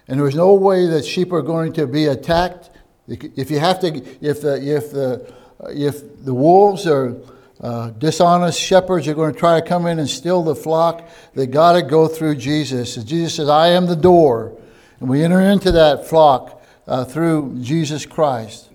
And 0.08 0.18
there 0.18 0.24
was 0.24 0.34
no 0.34 0.54
way 0.54 0.86
that 0.86 1.04
sheep 1.04 1.32
are 1.32 1.42
going 1.42 1.72
to 1.74 1.86
be 1.86 2.06
attacked. 2.06 2.70
If 3.08 3.50
you 3.50 3.58
have 3.58 3.80
to, 3.80 3.88
if 4.20 4.40
the 4.40 4.54
if 4.62 4.90
the 4.90 5.32
if 5.68 6.24
the 6.24 6.34
wolves 6.34 6.86
or 6.86 7.16
uh, 7.60 7.90
dishonest 7.90 8.60
shepherds 8.60 9.08
are 9.08 9.14
going 9.14 9.32
to 9.32 9.38
try 9.38 9.60
to 9.60 9.66
come 9.66 9.86
in 9.86 9.98
and 9.98 10.08
steal 10.08 10.42
the 10.42 10.54
flock, 10.54 11.08
they 11.34 11.46
got 11.46 11.72
to 11.72 11.82
go 11.82 12.08
through 12.08 12.36
Jesus. 12.36 12.96
And 12.96 13.06
Jesus 13.06 13.34
says, 13.34 13.48
"I 13.48 13.68
am 13.68 13.86
the 13.86 13.96
door," 13.96 14.56
and 15.00 15.08
we 15.08 15.22
enter 15.24 15.40
into 15.40 15.72
that 15.72 16.06
flock 16.06 16.62
uh, 16.86 17.04
through 17.04 17.58
Jesus 17.60 18.06
Christ. 18.06 18.70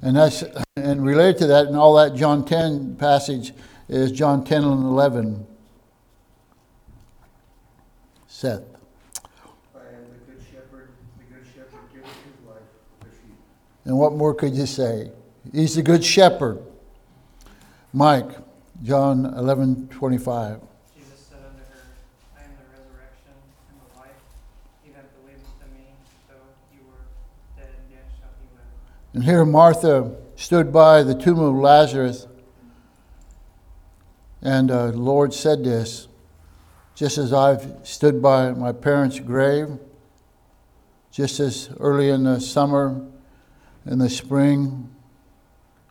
And 0.00 0.16
that's 0.16 0.42
and 0.76 1.04
related 1.04 1.38
to 1.38 1.46
that, 1.48 1.66
and 1.66 1.76
all 1.76 1.94
that 1.96 2.14
John 2.14 2.44
ten 2.44 2.96
passage 2.96 3.52
is 3.88 4.10
John 4.12 4.44
ten 4.44 4.64
and 4.64 4.82
eleven. 4.84 5.46
Seth. 8.26 8.62
I 9.74 9.78
am 9.78 10.04
the 10.10 10.32
good 10.32 10.42
shepherd. 10.50 10.88
The 11.18 11.34
good 11.34 11.46
shepherd 11.54 11.80
giveth 11.92 12.08
his 12.24 12.48
life 12.48 12.66
for 12.98 13.06
the 13.06 13.12
sheep. 13.14 13.36
And 13.84 13.98
what 13.98 14.12
more 14.12 14.34
could 14.34 14.54
you 14.54 14.66
say? 14.66 15.10
He's 15.52 15.74
the 15.74 15.82
good 15.82 16.04
shepherd. 16.04 16.62
Mike, 17.92 18.30
John 18.82 19.26
11 19.26 19.88
25. 19.88 20.60
Jesus 20.94 21.26
said 21.28 21.38
unto 21.38 21.58
her, 21.58 21.86
I 22.38 22.44
am 22.44 22.50
the 22.56 22.78
resurrection 22.78 23.32
and 23.70 23.80
the 23.80 23.98
life. 23.98 24.08
He 24.84 24.90
that 24.92 25.20
believeth 25.20 25.44
in 25.66 25.76
me, 25.76 25.86
though 26.28 26.34
he 26.70 26.78
were 26.86 27.04
dead, 27.56 27.74
yet 27.90 28.04
shall 28.18 28.30
he 28.40 28.48
live. 28.56 28.64
And 29.14 29.24
here 29.24 29.44
Martha 29.44 30.14
stood 30.36 30.72
by 30.72 31.02
the 31.02 31.14
tomb 31.14 31.38
of 31.38 31.54
Lazarus, 31.54 32.26
and 34.40 34.70
uh, 34.70 34.92
the 34.92 34.98
Lord 34.98 35.34
said 35.34 35.64
this 35.64 36.08
just 36.94 37.18
as 37.18 37.32
I've 37.32 37.74
stood 37.82 38.22
by 38.22 38.52
my 38.52 38.72
parents' 38.72 39.18
grave, 39.18 39.68
just 41.10 41.40
as 41.40 41.70
early 41.80 42.10
in 42.10 42.24
the 42.24 42.40
summer, 42.40 43.04
in 43.86 43.98
the 43.98 44.10
spring, 44.10 44.88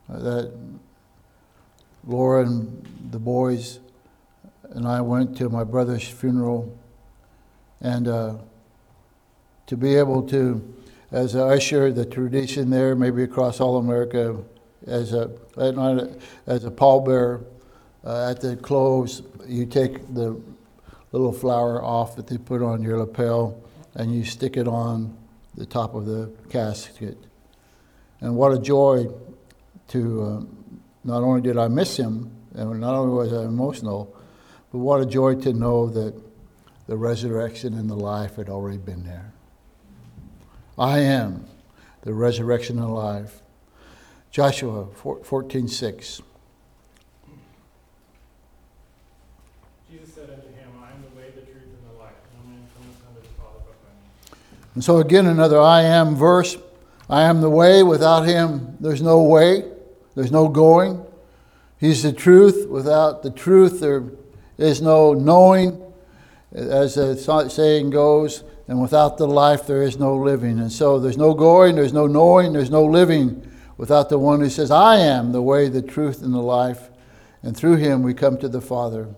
uh, 0.10 0.20
that 0.20 0.54
Laura 2.06 2.46
and 2.46 2.86
the 3.12 3.20
boys 3.20 3.80
and 4.72 4.88
I 4.88 5.02
went 5.02 5.38
to 5.38 5.50
my 5.50 5.64
brother's 5.64 6.08
funeral, 6.08 6.78
and 7.82 8.08
uh, 8.08 8.36
to 9.68 9.78
be 9.78 9.96
able 9.96 10.24
to, 10.30 10.76
as 11.12 11.36
a 11.36 11.46
usher, 11.46 11.92
the 11.92 12.06
tradition 12.06 12.70
there, 12.70 12.96
maybe 12.96 13.24
across 13.24 13.60
all 13.60 13.78
America, 13.78 14.38
as 14.88 15.14
a 15.14 15.32
as 16.48 16.66
a 16.66 16.72
pallbearer, 16.72 17.44
uh, 18.06 18.32
at 18.32 18.42
the 18.42 18.56
close, 18.56 19.22
you 19.46 19.66
take 19.66 20.14
the 20.14 20.42
little 21.12 21.34
flower 21.34 21.84
off 21.84 22.16
that 22.16 22.28
they 22.28 22.38
put 22.38 22.62
on 22.62 22.82
your 22.82 23.00
lapel, 23.00 23.62
and 23.96 24.16
you 24.16 24.24
stick 24.24 24.56
it 24.56 24.68
on 24.68 25.16
the 25.56 25.66
top 25.66 25.94
of 25.94 26.06
the 26.06 26.32
casket. 26.50 27.18
And 28.22 28.36
what 28.36 28.54
a 28.54 28.60
joy 28.60 29.08
to 29.90 30.24
uh, 30.24 30.42
not 31.04 31.24
only 31.24 31.42
did 31.42 31.58
I 31.58 31.68
miss 31.68 31.98
him, 31.98 32.32
and 32.54 32.80
not 32.80 32.94
only 32.94 33.14
was 33.14 33.34
I 33.34 33.44
emotional, 33.44 34.16
but 34.72 34.78
what 34.78 35.02
a 35.02 35.06
joy 35.06 35.36
to 35.36 35.54
know 35.54 35.88
that 35.90 36.14
the 36.88 36.98
resurrection 36.98 37.74
and 37.74 37.90
the 37.90 37.96
life 37.96 38.36
had 38.36 38.50
already 38.50 38.78
been 38.78 39.04
there. 39.04 39.34
I 40.78 41.00
am 41.00 41.46
the 42.02 42.14
resurrection 42.14 42.78
and 42.78 42.88
the 42.88 42.92
life. 42.92 43.42
Joshua 44.30 44.88
14 44.88 45.68
6. 45.68 46.22
Jesus 49.92 50.14
said 50.14 50.30
unto 50.30 50.48
him, 50.48 50.70
I 50.82 50.92
am 50.92 51.02
the 51.02 51.18
way, 51.18 51.32
the 51.36 51.42
truth, 51.42 51.64
and 51.64 51.94
the 51.94 52.00
life. 52.00 52.14
No 52.38 52.50
man 52.50 52.66
cometh 52.78 52.98
unto 53.08 53.22
the 53.22 53.34
Father 53.36 53.60
but 53.66 53.84
by 53.84 53.90
me. 53.90 54.40
And 54.76 54.84
so, 54.84 55.00
again, 55.00 55.26
another 55.26 55.60
I 55.60 55.82
am 55.82 56.16
verse. 56.16 56.58
I 57.12 57.24
am 57.24 57.42
the 57.42 57.50
way. 57.50 57.84
Without 57.84 58.22
him, 58.22 58.78
there's 58.80 59.02
no 59.02 59.22
way, 59.22 59.66
there's 60.16 60.32
no 60.32 60.48
going. 60.48 61.06
He's 61.78 62.04
the 62.04 62.14
truth. 62.14 62.70
Without 62.70 63.22
the 63.22 63.30
truth, 63.30 63.82
there 63.82 64.06
is 64.58 64.82
no 64.82 65.14
knowing, 65.14 65.82
as 66.54 66.96
the 66.96 67.18
saying 67.50 67.90
goes, 67.90 68.46
and 68.70 68.82
without 68.82 69.18
the 69.18 69.28
life, 69.28 69.68
there 69.68 69.84
is 69.84 70.00
no 70.00 70.16
living. 70.16 70.58
And 70.58 70.72
so 70.72 71.00
there's 71.00 71.18
no 71.18 71.34
going, 71.34 71.76
there's 71.76 71.92
no 71.92 72.08
knowing, 72.08 72.54
there's 72.54 72.70
no 72.70 72.86
living 72.86 73.46
without 73.76 74.08
the 74.08 74.18
one 74.18 74.40
who 74.40 74.50
says, 74.50 74.72
I 74.72 74.98
am 74.98 75.34
the 75.34 75.42
way, 75.42 75.68
the 75.68 75.82
truth, 75.82 76.22
and 76.22 76.34
the 76.34 76.40
life. 76.40 76.90
And 77.44 77.58
through 77.58 77.78
him 77.78 78.04
we 78.04 78.14
come 78.14 78.38
to 78.38 78.48
the 78.48 78.62
Father. 78.62 79.10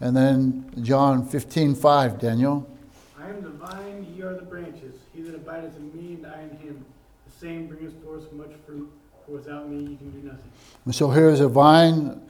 And 0.00 0.16
then 0.16 0.72
John 0.82 1.24
15, 1.24 1.76
5, 1.76 2.18
Daniel. 2.18 2.68
I 3.16 3.28
am 3.28 3.42
the 3.42 3.50
vine, 3.50 4.12
ye 4.16 4.22
are 4.22 4.34
the 4.34 4.42
branches. 4.42 4.94
He 5.14 5.22
that 5.22 5.36
abideth 5.36 5.76
in 5.76 5.94
me, 5.94 6.14
and 6.14 6.26
I 6.26 6.40
in 6.42 6.56
him, 6.56 6.84
same 7.42 7.66
bringeth 7.66 8.02
forth 8.04 8.32
much 8.32 8.52
fruit, 8.64 8.90
for 9.26 9.32
without 9.32 9.68
me 9.68 9.78
you 9.78 9.96
can 9.96 10.10
do 10.10 10.28
nothing. 10.28 10.50
And 10.84 10.94
so 10.94 11.10
here's 11.10 11.40
a 11.40 11.48
vine 11.48 12.20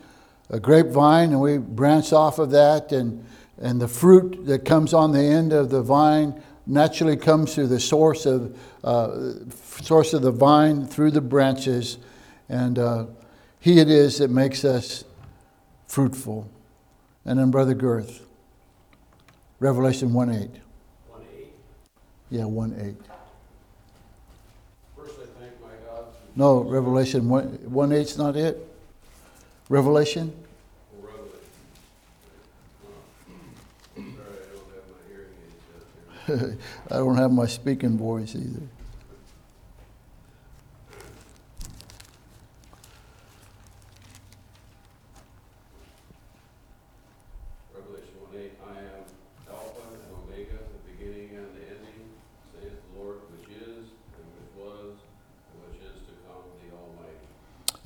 a 0.53 0.61
grapevine, 0.61 1.31
and 1.31 1.41
we 1.41 1.57
branch 1.57 2.13
off 2.13 2.39
of 2.39 2.51
that, 2.51 2.93
and, 2.93 3.25
and 3.61 3.81
the 3.81 3.89
fruit 3.89 4.45
that 4.45 4.67
comes 4.67 4.93
on 4.93 5.13
the 5.13 5.23
end 5.23 5.53
of 5.53 5.71
the 5.71 5.81
vine 5.81 6.43
naturally 6.67 7.17
comes 7.17 7.55
through 7.55 7.69
the 7.69 7.81
source 7.81 8.27
of, 8.27 8.57
uh, 8.85 9.33
source 9.83 10.13
of 10.13 10.21
the 10.21 10.31
vine 10.31 10.87
through 10.87 11.11
the 11.11 11.23
branches, 11.23 11.97
and 12.51 12.79
uh, 12.79 13.07
He 13.61 13.81
it 13.81 13.89
is 13.89 14.19
that 14.19 14.31
makes 14.31 14.63
us 14.65 15.05
fruitful. 15.87 16.51
And 17.25 17.39
then 17.39 17.51
Brother 17.51 17.75
Girth, 17.75 18.27
Revelation 19.59 20.13
1 20.13 20.31
8. 20.31 20.37
1 20.37 21.21
8. 21.39 21.47
Yeah, 22.31 22.45
1 22.45 22.75
8. 22.79 23.13
First, 24.97 25.15
I 25.19 25.41
thank 25.41 25.61
my 25.63 25.69
God. 25.89 26.07
No, 26.35 26.61
Revelation 26.63 27.29
1, 27.29 27.45
1 27.71 27.91
8's 27.91 28.17
not 28.17 28.37
it? 28.37 28.67
Revelation? 29.69 30.33
Revelation. 30.99 31.37
Sorry, 33.95 34.39
I 34.41 34.55
don't 34.55 34.67
have 34.73 34.89
my 34.89 35.01
hearing 35.09 35.35
aids 35.45 36.49
here. 36.49 36.59
I 36.91 36.97
don't 36.97 37.17
have 37.17 37.33
my 37.33 37.47
speaking 37.47 37.99
voice 37.99 38.35
either. 38.35 38.63
Revelation 47.75 48.15
1 48.33 48.41
8, 48.41 48.53
I 48.65 48.79
am 48.79 49.05
Alpha 49.51 49.81
and 49.93 50.01
Omega, 50.17 50.59
the 50.65 50.93
beginning 50.93 51.37
and 51.37 51.49
the 51.57 51.63
ending, 51.77 52.09
saith 52.53 52.73
the 52.73 53.01
Lord, 53.01 53.19
which 53.37 53.49
is, 53.57 53.85
and 54.17 54.25
which 54.33 54.53
was, 54.57 54.97
and 54.97 55.57
which 55.65 55.81
is 55.85 56.01
to 56.09 56.13
come, 56.25 56.45
the 56.65 56.73
Almighty. 56.73 57.29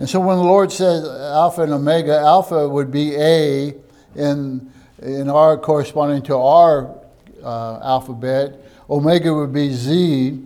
And 0.07 0.11
so 0.12 0.21
when 0.21 0.37
the 0.37 0.45
Lord 0.45 0.71
says 0.71 1.05
Alpha 1.05 1.62
and 1.62 1.73
Omega, 1.73 2.16
Alpha 2.16 2.69
would 2.69 2.92
be 2.92 3.16
A 3.16 3.75
in, 4.14 4.73
in 5.03 5.29
our 5.29 5.59
corresponding 5.59 6.23
to 6.27 6.37
our 6.37 6.97
uh, 7.42 7.81
alphabet, 7.83 8.55
Omega 8.88 9.35
would 9.35 9.53
be 9.53 9.71
Z. 9.71 10.40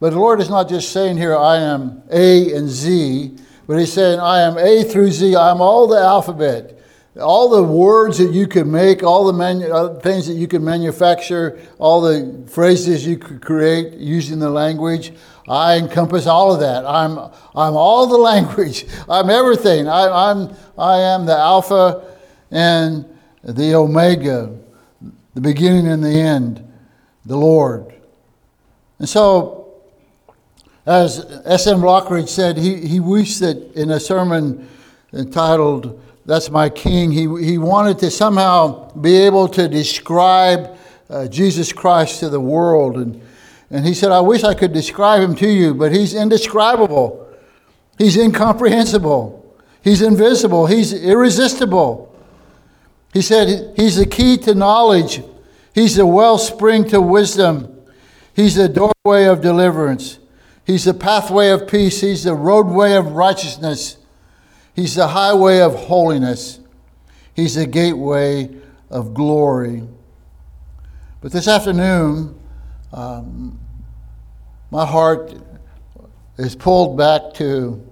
But 0.00 0.14
the 0.14 0.18
Lord 0.18 0.40
is 0.40 0.50
not 0.50 0.68
just 0.68 0.90
saying 0.90 1.16
here, 1.16 1.36
I 1.36 1.58
am 1.58 2.02
A 2.10 2.52
and 2.52 2.68
Z, 2.68 3.36
but 3.68 3.78
He's 3.78 3.92
saying, 3.92 4.18
I 4.18 4.40
am 4.40 4.58
A 4.58 4.82
through 4.82 5.12
Z. 5.12 5.36
I'm 5.36 5.60
all 5.60 5.86
the 5.86 6.00
alphabet. 6.00 6.77
All 7.20 7.48
the 7.48 7.62
words 7.62 8.18
that 8.18 8.32
you 8.32 8.46
can 8.46 8.70
make, 8.70 9.02
all 9.02 9.26
the 9.26 9.32
manu- 9.32 9.70
uh, 9.70 9.98
things 10.00 10.26
that 10.28 10.34
you 10.34 10.46
can 10.46 10.64
manufacture, 10.64 11.60
all 11.78 12.00
the 12.00 12.44
phrases 12.48 13.06
you 13.06 13.16
could 13.16 13.42
create 13.42 13.94
using 13.94 14.38
the 14.38 14.50
language, 14.50 15.12
I 15.48 15.78
encompass 15.78 16.26
all 16.26 16.52
of 16.54 16.60
that. 16.60 16.84
I'm, 16.86 17.18
I'm 17.18 17.74
all 17.74 18.06
the 18.06 18.18
language. 18.32 18.86
I'm 19.08 19.30
everything. 19.30 19.88
I, 19.88 20.30
I'm, 20.30 20.54
I 20.76 20.98
am 20.98 21.26
the 21.26 21.36
Alpha 21.36 22.04
and 22.50 23.04
the 23.42 23.74
Omega, 23.74 24.54
the 25.34 25.40
beginning 25.40 25.86
and 25.88 26.02
the 26.02 26.10
end, 26.10 26.64
the 27.24 27.36
Lord. 27.36 27.94
And 28.98 29.08
so, 29.08 29.58
as 30.84 31.18
S.M. 31.44 31.80
Lockridge 31.80 32.28
said, 32.28 32.56
he, 32.56 32.76
he 32.76 33.00
wished 33.00 33.40
that 33.40 33.72
in 33.74 33.90
a 33.90 34.00
sermon 34.00 34.68
entitled, 35.12 36.00
That's 36.28 36.50
My 36.50 36.68
King, 36.68 37.10
he, 37.10 37.20
he 37.42 37.56
wanted 37.56 38.00
to 38.00 38.10
somehow 38.10 38.92
be 38.92 39.16
able 39.16 39.48
to 39.48 39.66
describe 39.66 40.76
uh, 41.08 41.26
Jesus 41.26 41.72
Christ 41.72 42.20
to 42.20 42.28
the 42.28 42.38
world. 42.38 42.98
And, 42.98 43.22
and 43.70 43.86
he 43.86 43.94
said, 43.94 44.12
I 44.12 44.20
wish 44.20 44.44
I 44.44 44.52
could 44.52 44.74
describe 44.74 45.22
him 45.22 45.34
to 45.36 45.48
you, 45.48 45.72
but 45.72 45.90
he's 45.90 46.12
indescribable. 46.12 47.34
He's 47.96 48.18
incomprehensible. 48.18 49.56
He's 49.82 50.02
invisible. 50.02 50.66
He's 50.66 50.92
irresistible. 50.92 52.14
He 53.14 53.22
said, 53.22 53.72
He's 53.76 53.96
the 53.96 54.04
key 54.04 54.36
to 54.36 54.54
knowledge. 54.54 55.22
He's 55.74 55.96
the 55.96 56.04
wellspring 56.04 56.90
to 56.90 57.00
wisdom. 57.00 57.74
He's 58.36 58.56
the 58.56 58.68
doorway 58.68 59.24
of 59.24 59.40
deliverance. 59.40 60.18
He's 60.66 60.84
the 60.84 60.92
pathway 60.92 61.48
of 61.48 61.66
peace. 61.66 62.02
He's 62.02 62.24
the 62.24 62.34
roadway 62.34 62.96
of 62.96 63.12
righteousness. 63.12 63.97
He's 64.78 64.94
the 64.94 65.08
highway 65.08 65.58
of 65.58 65.74
holiness. 65.74 66.60
He's 67.34 67.56
the 67.56 67.66
gateway 67.66 68.48
of 68.90 69.12
glory. 69.12 69.82
But 71.20 71.32
this 71.32 71.48
afternoon, 71.48 72.38
um, 72.92 73.58
my 74.70 74.86
heart 74.86 75.34
is 76.36 76.54
pulled 76.54 76.96
back 76.96 77.34
to 77.34 77.84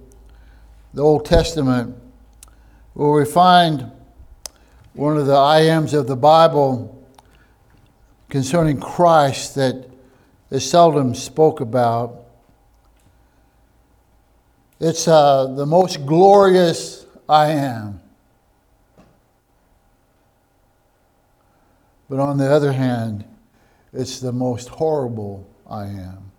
the 0.93 1.01
Old 1.01 1.25
Testament, 1.25 1.93
where 2.93 3.11
we 3.11 3.25
find 3.25 3.91
one 4.93 5.17
of 5.17 5.25
the 5.25 5.35
I 5.35 5.63
ams 5.63 5.93
of 5.93 6.07
the 6.07 6.15
Bible 6.15 7.05
concerning 8.29 8.79
Christ 8.79 9.55
that 9.55 9.89
is 10.51 10.69
seldom 10.69 11.15
spoke 11.15 11.59
about. 11.59 12.26
It's 14.79 15.07
uh, 15.07 15.47
the 15.55 15.65
most 15.65 16.05
glorious 16.05 17.05
I 17.27 17.47
am. 17.49 17.99
But 22.09 22.19
on 22.19 22.37
the 22.37 22.49
other 22.49 22.71
hand, 22.71 23.25
it's 23.91 24.19
the 24.19 24.31
most 24.31 24.69
horrible 24.69 25.47
I 25.67 25.85
am. 25.85 26.31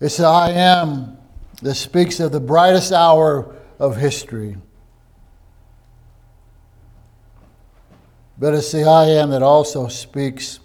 It's 0.00 0.16
the 0.16 0.26
I 0.26 0.50
am 0.50 1.16
that 1.62 1.76
speaks 1.76 2.20
of 2.20 2.32
the 2.32 2.40
brightest 2.40 2.92
hour 2.92 3.54
of 3.78 3.96
history. 3.96 4.56
But 8.36 8.54
it's 8.54 8.72
the 8.72 8.82
I 8.82 9.06
am 9.06 9.30
that 9.30 9.42
also 9.42 9.86
speaks 9.88 10.58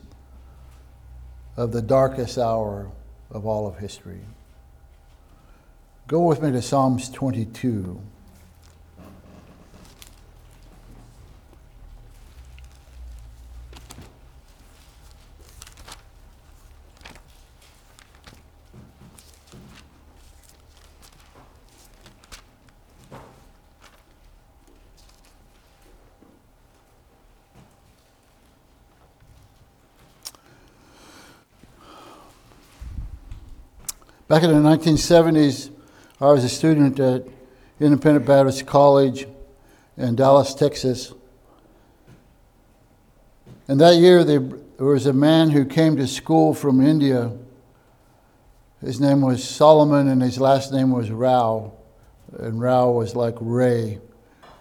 of 1.60 1.74
the 1.74 1.82
darkest 1.82 2.38
hour 2.38 2.90
of 3.30 3.46
all 3.46 3.68
of 3.68 3.80
history. 3.80 4.22
Go 6.08 6.22
with 6.22 6.42
me 6.42 6.52
to 6.54 6.62
Psalms 6.62 7.10
22. 7.10 8.02
Back 34.30 34.44
in 34.44 34.52
the 34.52 34.70
1970s, 34.70 35.72
I 36.22 36.28
was 36.28 36.44
a 36.44 36.50
student 36.50 37.00
at 37.00 37.26
Independent 37.80 38.28
Baptist 38.28 38.68
College 38.68 39.26
in 39.98 40.16
Dallas, 40.16 40.54
Texas. 40.54 41.16
And 43.68 43.82
that 43.82 43.96
year, 43.96 44.24
there 44.24 44.42
was 44.78 45.08
a 45.08 45.14
man 45.14 45.50
who 45.50 45.66
came 45.66 45.98
to 45.98 46.06
school 46.06 46.54
from 46.54 46.80
India. 46.80 47.32
His 48.82 49.02
name 49.02 49.22
was 49.22 49.44
Solomon, 49.44 50.08
and 50.08 50.22
his 50.22 50.40
last 50.40 50.72
name 50.72 50.92
was 50.92 51.10
Rao. 51.10 51.74
And 52.38 52.62
Rao 52.62 52.92
was 52.92 53.16
like 53.16 53.34
Ray, 53.42 54.00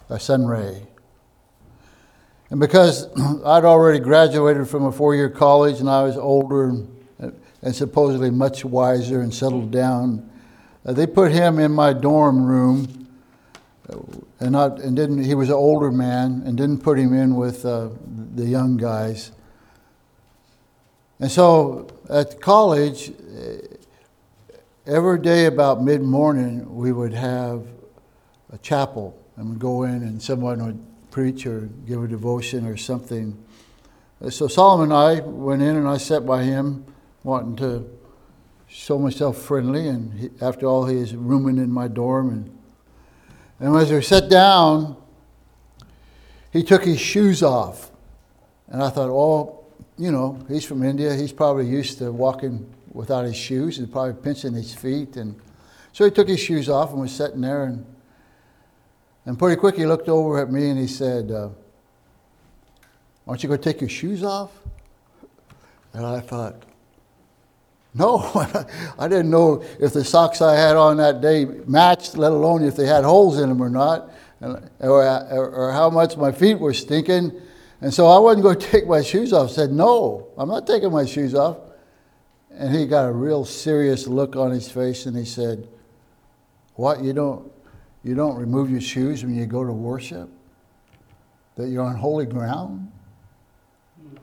a 0.09 0.19
sun 0.19 0.47
ray. 0.47 0.87
And 2.49 2.59
because 2.59 3.07
I'd 3.45 3.67
already 3.67 3.99
graduated 3.99 4.67
from 4.67 4.87
a 4.87 4.93
four 4.93 5.15
year 5.15 5.29
college 5.29 5.79
and 5.81 5.91
I 5.91 6.05
was 6.05 6.17
older 6.17 6.75
and 7.63 7.75
supposedly 7.75 8.31
much 8.31 8.65
wiser 8.65 9.21
and 9.21 9.33
settled 9.33 9.71
down, 9.71 10.29
uh, 10.85 10.93
they 10.93 11.07
put 11.07 11.33
him 11.33 11.59
in 11.59 11.73
my 11.73 11.93
dorm 11.93 12.45
room. 12.45 13.07
And, 14.41 14.53
not, 14.53 14.81
and 14.81 14.95
didn't, 14.95 15.25
he 15.25 15.35
was 15.35 15.49
an 15.49 15.55
older 15.55 15.91
man 15.91 16.43
and 16.45 16.59
didn't 16.59 16.83
put 16.83 16.99
him 16.99 17.15
in 17.15 17.37
with 17.37 17.65
uh, 17.65 17.89
the 18.35 18.45
young 18.45 18.77
guys. 18.77 19.33
And 21.19 21.31
so 21.31 21.89
at 22.11 22.41
college, 22.41 23.13
every 24.87 25.19
day 25.19 25.47
about 25.47 25.83
mid 25.83 26.03
morning, 26.03 26.75
we 26.75 26.93
would 26.93 27.13
have 27.13 27.67
a 28.53 28.59
chapel 28.59 29.19
and 29.37 29.51
we'd 29.51 29.59
go 29.59 29.83
in 29.83 30.03
and 30.03 30.21
someone 30.21 30.65
would 30.65 31.11
preach 31.11 31.47
or 31.47 31.69
give 31.87 32.03
a 32.03 32.09
devotion 32.09 32.67
or 32.67 32.77
something. 32.77 33.37
So 34.31 34.49
Solomon 34.49 34.93
and 34.93 34.93
I 34.93 35.21
went 35.21 35.63
in 35.63 35.77
and 35.77 35.87
I 35.87 35.99
sat 35.99 36.27
by 36.27 36.43
him, 36.43 36.85
wanting 37.25 37.57
to 37.57 37.89
show 38.69 38.99
myself 38.99 39.39
friendly. 39.39 39.89
And 39.89 40.13
he, 40.19 40.31
after 40.41 40.67
all, 40.67 40.87
he 40.87 40.97
is 40.97 41.15
rooming 41.15 41.59
in 41.59 41.71
my 41.71 41.89
dorm. 41.89 42.31
And, 42.31 42.59
and 43.61 43.77
as 43.77 43.91
we 43.91 44.03
sat 44.03 44.29
down, 44.29 44.97
he 46.53 46.63
took 46.63 46.85
his 46.85 47.01
shoes 47.01 47.43
off. 47.43 47.91
And 48.69 48.83
I 48.83 48.91
thought, 48.91 49.11
oh, 49.11 49.65
you 49.97 50.13
know, 50.13 50.39
he's 50.49 50.65
from 50.65 50.83
India. 50.83 51.15
He's 51.15 51.33
probably 51.33 51.67
used 51.67 51.99
to 51.99 52.13
walking 52.13 52.73
without 52.93 53.25
his 53.25 53.37
shoes 53.37 53.79
and 53.79 53.91
probably 53.91 54.15
pinching 54.23 54.55
his 54.55 54.75
feet. 54.75 55.17
And 55.17 55.39
so 55.93 56.05
he 56.05 56.11
took 56.11 56.29
his 56.29 56.41
shoes 56.41 56.69
off 56.69 56.91
and 56.91 57.01
was 57.01 57.13
sitting 57.13 57.41
there. 57.41 57.65
And, 57.65 57.85
and 59.25 59.39
pretty 59.39 59.57
quick 59.57 59.77
he 59.77 59.87
looked 59.87 60.09
over 60.09 60.41
at 60.41 60.51
me 60.51 60.71
and 60.71 60.79
he 60.79 60.87
said, 60.87 61.31
uh, 61.31 61.49
don't 63.27 63.43
you 63.43 63.49
go 63.49 63.57
take 63.57 63.81
your 63.81 63.91
shoes 63.91 64.23
off? 64.23 64.53
And 65.93 66.07
I 66.07 66.21
thought, 66.21 66.63
No, 67.99 68.19
I 68.99 69.09
didn't 69.09 69.31
know 69.31 69.63
if 69.81 69.93
the 69.93 70.05
socks 70.05 70.41
I 70.41 70.55
had 70.55 70.77
on 70.77 70.99
that 70.99 71.21
day 71.21 71.45
matched, 71.45 72.17
let 72.17 72.31
alone 72.31 72.63
if 72.63 72.77
they 72.77 72.87
had 72.87 73.03
holes 73.05 73.41
in 73.41 73.49
them 73.49 73.61
or 73.61 73.69
not, 73.69 74.13
or, 74.41 74.63
or, 74.81 75.51
or 75.51 75.73
how 75.73 75.91
much 75.91 76.17
my 76.17 76.31
feet 76.31 76.61
were 76.61 76.73
stinking. 76.73 77.33
And 77.81 77.93
so 77.93 78.07
I 78.07 78.19
wasn't 78.19 78.45
going 78.45 78.59
to 78.61 78.67
take 78.67 78.87
my 78.87 79.03
shoes 79.03 79.33
off. 79.33 79.51
I 79.51 79.53
said, 79.53 79.73
No, 79.73 80.29
I'm 80.39 80.49
not 80.49 80.67
taking 80.67 80.93
my 80.93 81.05
shoes 81.05 81.35
off. 81.35 81.59
And 82.53 82.75
he 82.75 82.87
got 82.87 83.09
a 83.09 83.13
real 83.13 83.45
serious 83.45 84.07
look 84.07 84.37
on 84.37 84.51
his 84.51 84.71
face 84.71 85.07
and 85.07 85.17
he 85.17 85.25
said, 85.25 85.69
What, 86.75 87.03
you 87.03 87.13
don't, 87.13 87.51
you 88.05 88.15
don't 88.15 88.37
remove 88.37 88.71
your 88.71 88.81
shoes 88.81 89.25
when 89.25 89.35
you 89.35 89.47
go 89.47 89.65
to 89.65 89.73
worship? 89.73 90.29
That 91.57 91.69
you're 91.69 91.85
on 91.85 91.97
holy 91.97 92.27
ground? 92.27 92.93
Hmm. 94.01 94.17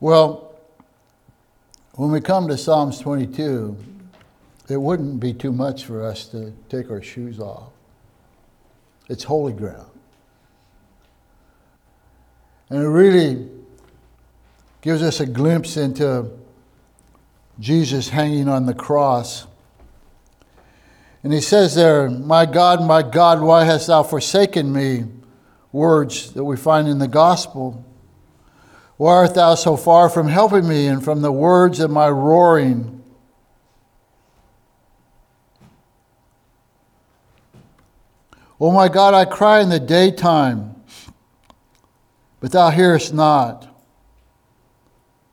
Well, 0.00 0.51
when 1.94 2.10
we 2.10 2.20
come 2.20 2.48
to 2.48 2.56
Psalms 2.56 2.98
22, 3.00 3.76
it 4.68 4.76
wouldn't 4.76 5.20
be 5.20 5.34
too 5.34 5.52
much 5.52 5.84
for 5.84 6.04
us 6.04 6.26
to 6.28 6.52
take 6.68 6.90
our 6.90 7.02
shoes 7.02 7.38
off. 7.38 7.70
It's 9.08 9.24
holy 9.24 9.52
ground. 9.52 9.90
And 12.70 12.82
it 12.82 12.88
really 12.88 13.46
gives 14.80 15.02
us 15.02 15.20
a 15.20 15.26
glimpse 15.26 15.76
into 15.76 16.30
Jesus 17.60 18.08
hanging 18.08 18.48
on 18.48 18.64
the 18.64 18.72
cross. 18.72 19.46
And 21.22 21.32
he 21.32 21.42
says 21.42 21.74
there, 21.74 22.08
My 22.08 22.46
God, 22.46 22.82
my 22.82 23.02
God, 23.02 23.42
why 23.42 23.64
hast 23.64 23.88
thou 23.88 24.02
forsaken 24.02 24.72
me? 24.72 25.04
Words 25.70 26.32
that 26.32 26.44
we 26.44 26.56
find 26.56 26.88
in 26.88 26.98
the 26.98 27.08
gospel. 27.08 27.84
Why 29.02 29.14
art 29.14 29.34
thou 29.34 29.56
so 29.56 29.76
far 29.76 30.08
from 30.08 30.28
helping 30.28 30.68
me 30.68 30.86
and 30.86 31.02
from 31.02 31.22
the 31.22 31.32
words 31.32 31.80
of 31.80 31.90
my 31.90 32.08
roaring? 32.08 33.02
O 38.60 38.70
my 38.70 38.86
God, 38.86 39.12
I 39.12 39.24
cry 39.24 39.60
in 39.60 39.70
the 39.70 39.80
daytime, 39.80 40.76
but 42.38 42.52
thou 42.52 42.70
hearest 42.70 43.12
not. 43.12 43.66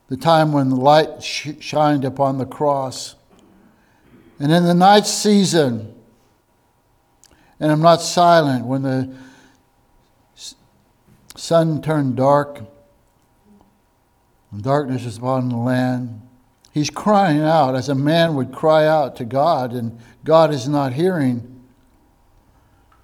The 0.08 0.18
time 0.18 0.52
when 0.52 0.70
the 0.70 0.76
light 0.76 1.22
sh- 1.22 1.50
shined 1.60 2.06
upon 2.06 2.40
the 2.40 2.48
cross. 2.48 3.14
And 4.40 4.52
in 4.52 4.64
the 4.64 4.74
night 4.74 5.06
season, 5.06 5.94
and 7.60 7.72
I'm 7.72 7.82
not 7.84 8.02
silent 8.02 8.66
when 8.66 8.82
the 8.82 9.14
sun 11.36 11.84
turned 11.84 12.16
dark 12.16 12.64
darkness 14.58 15.06
is 15.06 15.18
upon 15.18 15.50
the 15.50 15.58
land. 15.58 16.22
He's 16.72 16.90
crying 16.90 17.42
out 17.42 17.76
as 17.76 17.90
a 17.90 17.96
man 17.96 18.36
would 18.36 18.52
cry 18.52 18.86
out 18.86 19.16
to 19.18 19.26
God, 19.26 19.74
and 19.74 20.00
God 20.24 20.54
is 20.54 20.68
not 20.68 20.94
hearing. 20.94 21.64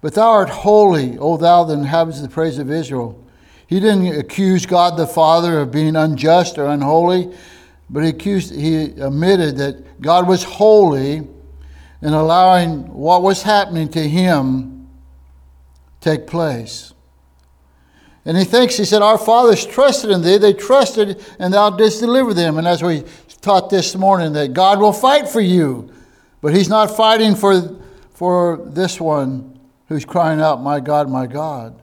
But 0.01 0.13
thou 0.13 0.29
art 0.29 0.49
holy, 0.49 1.17
O 1.17 1.37
thou 1.37 1.63
that 1.63 1.73
inhabitants 1.73 2.21
the 2.21 2.29
praise 2.29 2.59
of 2.59 2.69
Israel. 2.69 3.21
He 3.67 3.79
didn't 3.79 4.19
accuse 4.19 4.65
God 4.65 4.97
the 4.97 5.07
Father 5.07 5.59
of 5.59 5.71
being 5.71 5.95
unjust 5.95 6.57
or 6.57 6.67
unholy, 6.67 7.35
but 7.89 8.03
he 8.03 8.09
accused 8.09 8.53
he 8.53 8.83
admitted 8.83 9.57
that 9.57 10.01
God 10.01 10.27
was 10.27 10.43
holy 10.43 11.27
and 12.01 12.15
allowing 12.15 12.93
what 12.93 13.23
was 13.23 13.41
happening 13.41 13.89
to 13.89 14.07
him 14.07 14.87
take 16.01 16.27
place. 16.27 16.93
And 18.25 18.35
he 18.35 18.43
thinks, 18.43 18.75
he 18.75 18.85
said, 18.85 19.03
Our 19.03 19.19
fathers 19.19 19.65
trusted 19.65 20.09
in 20.09 20.21
thee. 20.23 20.37
They 20.37 20.53
trusted, 20.53 21.23
and 21.39 21.53
thou 21.53 21.69
didst 21.69 21.99
deliver 21.99 22.33
them. 22.33 22.57
And 22.57 22.67
as 22.67 22.81
we 22.81 23.03
taught 23.41 23.69
this 23.69 23.95
morning, 23.95 24.33
that 24.33 24.53
God 24.53 24.79
will 24.79 24.93
fight 24.93 25.29
for 25.29 25.41
you. 25.41 25.91
But 26.41 26.55
he's 26.55 26.69
not 26.69 26.95
fighting 26.95 27.35
for, 27.35 27.79
for 28.11 28.57
this 28.65 28.99
one 28.99 29.59
who's 29.87 30.05
crying 30.05 30.41
out, 30.41 30.61
My 30.61 30.79
God, 30.79 31.09
my 31.09 31.27
God. 31.27 31.79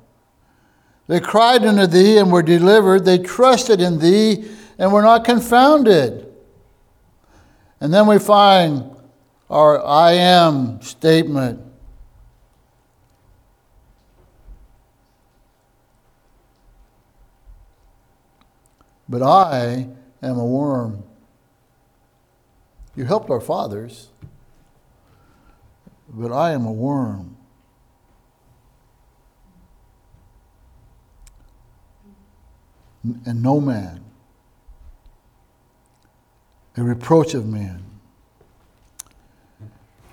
They 1.07 1.21
cried 1.21 1.65
unto 1.65 1.87
thee 1.87 2.19
and 2.19 2.33
were 2.33 2.43
delivered. 2.43 3.05
They 3.05 3.19
trusted 3.19 3.81
in 3.81 3.99
thee 3.99 4.49
and 4.79 4.93
were 4.93 5.03
not 5.03 5.25
confounded. 5.25 6.27
And 7.81 7.93
then 7.93 8.07
we 8.07 8.19
find 8.19 8.97
our 9.51 9.85
I 9.85 10.13
am 10.13 10.81
statement. 10.81 11.61
But 19.13 19.21
I 19.21 19.89
am 20.23 20.39
a 20.39 20.47
worm. 20.47 21.05
You 22.97 23.05
helped 23.05 23.29
our 23.29 23.43
fathers, 23.43 24.09
but 26.09 26.33
I 26.33 26.53
am 26.53 26.65
a 26.65 26.73
worm. 26.73 27.37
And 33.27 33.43
no 33.43 33.61
man, 33.61 34.03
a 36.79 36.83
reproach 36.83 37.35
of 37.35 37.47
man, 37.47 37.85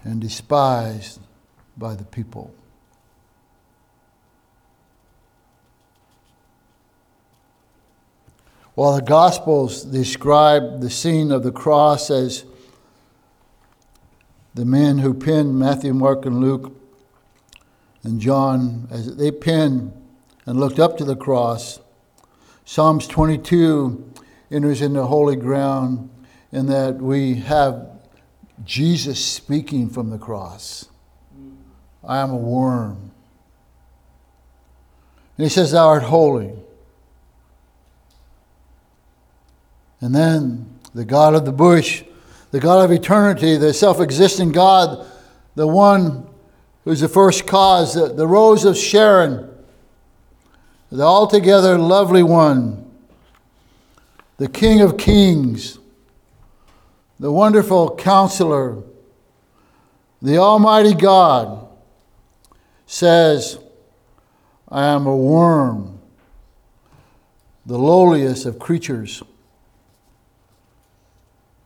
and 0.04 0.20
despised 0.20 1.22
by 1.78 1.96
the 1.96 2.04
people. 2.04 2.54
While 8.80 8.96
the 8.96 9.02
Gospels 9.02 9.84
describe 9.84 10.80
the 10.80 10.90
scene 10.90 11.34
of 11.34 11.44
the 11.44 11.52
cross 11.52 12.10
as 12.10 12.46
the 14.54 14.64
men 14.64 15.00
who 15.00 15.14
penned 15.14 15.60
Matthew, 15.60 15.94
Mark, 15.94 16.26
and 16.26 16.40
Luke, 16.40 16.74
and 18.04 18.22
John, 18.22 18.88
as 18.90 19.18
they 19.18 19.32
penned 19.32 19.92
and 20.46 20.62
looked 20.62 20.80
up 20.80 20.98
to 21.00 21.04
the 21.04 21.18
cross, 21.18 21.82
Psalms 22.64 23.06
22 23.06 24.14
enters 24.50 24.82
into 24.82 25.04
holy 25.04 25.36
ground 25.36 26.10
in 26.54 26.68
that 26.68 27.02
we 27.02 27.36
have 27.36 27.86
Jesus 28.64 29.20
speaking 29.20 29.90
from 29.90 30.10
the 30.10 30.18
cross. 30.18 30.88
I 32.02 32.20
am 32.20 32.32
a 32.32 32.38
worm. 32.38 33.12
And 35.38 35.44
he 35.44 35.50
says, 35.50 35.74
Thou 35.74 35.86
art 35.86 36.04
holy. 36.04 36.54
And 40.02 40.16
then 40.16 40.80
the 40.94 41.06
God 41.06 41.36
of 41.36 41.46
the 41.46 41.52
bush 41.52 42.04
the 42.52 42.60
God 42.60 42.84
of 42.84 42.92
eternity, 42.92 43.58
the 43.58 43.74
self 43.74 44.00
existing 44.00 44.52
God, 44.52 45.06
the 45.56 45.68
one 45.68 46.28
who's 46.84 47.02
the 47.02 47.08
first 47.08 47.46
cause, 47.46 47.94
the, 47.94 48.12
the 48.12 48.26
rose 48.26 48.66
of 48.66 48.76
Sharon, 48.76 49.50
the 50.92 51.04
altogether 51.04 51.78
lovely 51.78 52.24
one, 52.24 52.90
the 54.38 54.48
King 54.48 54.82
of 54.82 54.98
kings, 54.98 55.78
the 57.20 57.32
wonderful 57.32 57.96
counselor, 57.96 58.82
the 60.22 60.38
Almighty 60.38 60.96
God 60.96 61.68
says, 62.88 63.60
I 64.70 64.86
am 64.86 65.06
a 65.06 65.16
worm, 65.16 66.00
the 67.66 67.78
lowliest 67.78 68.46
of 68.46 68.58
creatures. 68.58 69.22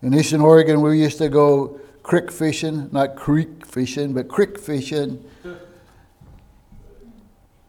In 0.03 0.13
Eastern 0.13 0.41
Oregon, 0.41 0.81
we 0.81 0.99
used 0.99 1.17
to 1.19 1.29
go 1.29 1.79
creek 2.03 2.29
fishing, 2.29 2.89
not 2.91 3.15
creek 3.15 3.65
fishing, 3.65 4.11
but 4.11 4.27
creek 4.27 4.59
fishing. 4.59 5.23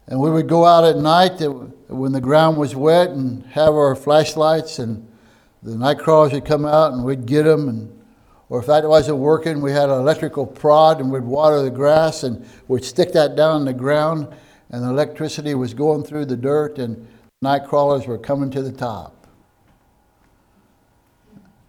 And 0.07 0.19
we 0.19 0.29
would 0.29 0.49
go 0.49 0.65
out 0.65 0.83
at 0.83 0.97
night 0.97 1.39
when 1.87 2.11
the 2.11 2.19
ground 2.19 2.57
was 2.57 2.75
wet 2.75 3.11
and 3.11 3.45
have 3.45 3.73
our 3.73 3.95
flashlights, 3.95 4.79
and 4.79 5.07
the 5.63 5.77
night 5.77 5.99
crawlers 5.99 6.33
would 6.33 6.43
come 6.43 6.65
out 6.65 6.91
and 6.91 7.05
we'd 7.05 7.25
get 7.25 7.43
them. 7.43 7.69
And, 7.69 8.03
or 8.49 8.59
if 8.59 8.65
that 8.65 8.83
wasn't 8.83 9.19
working, 9.19 9.61
we 9.61 9.71
had 9.71 9.89
an 9.89 9.97
electrical 9.97 10.45
prod 10.45 10.99
and 10.99 11.09
we'd 11.09 11.23
water 11.23 11.61
the 11.61 11.71
grass 11.71 12.23
and 12.23 12.45
we'd 12.67 12.83
stick 12.83 13.13
that 13.13 13.37
down 13.37 13.61
in 13.61 13.65
the 13.65 13.73
ground, 13.73 14.27
and 14.71 14.83
the 14.83 14.89
electricity 14.89 15.55
was 15.55 15.73
going 15.73 16.03
through 16.03 16.25
the 16.25 16.35
dirt, 16.35 16.79
and 16.79 17.07
night 17.41 17.63
crawlers 17.65 18.05
were 18.05 18.17
coming 18.17 18.51
to 18.51 18.61
the 18.61 18.73
top. 18.73 19.25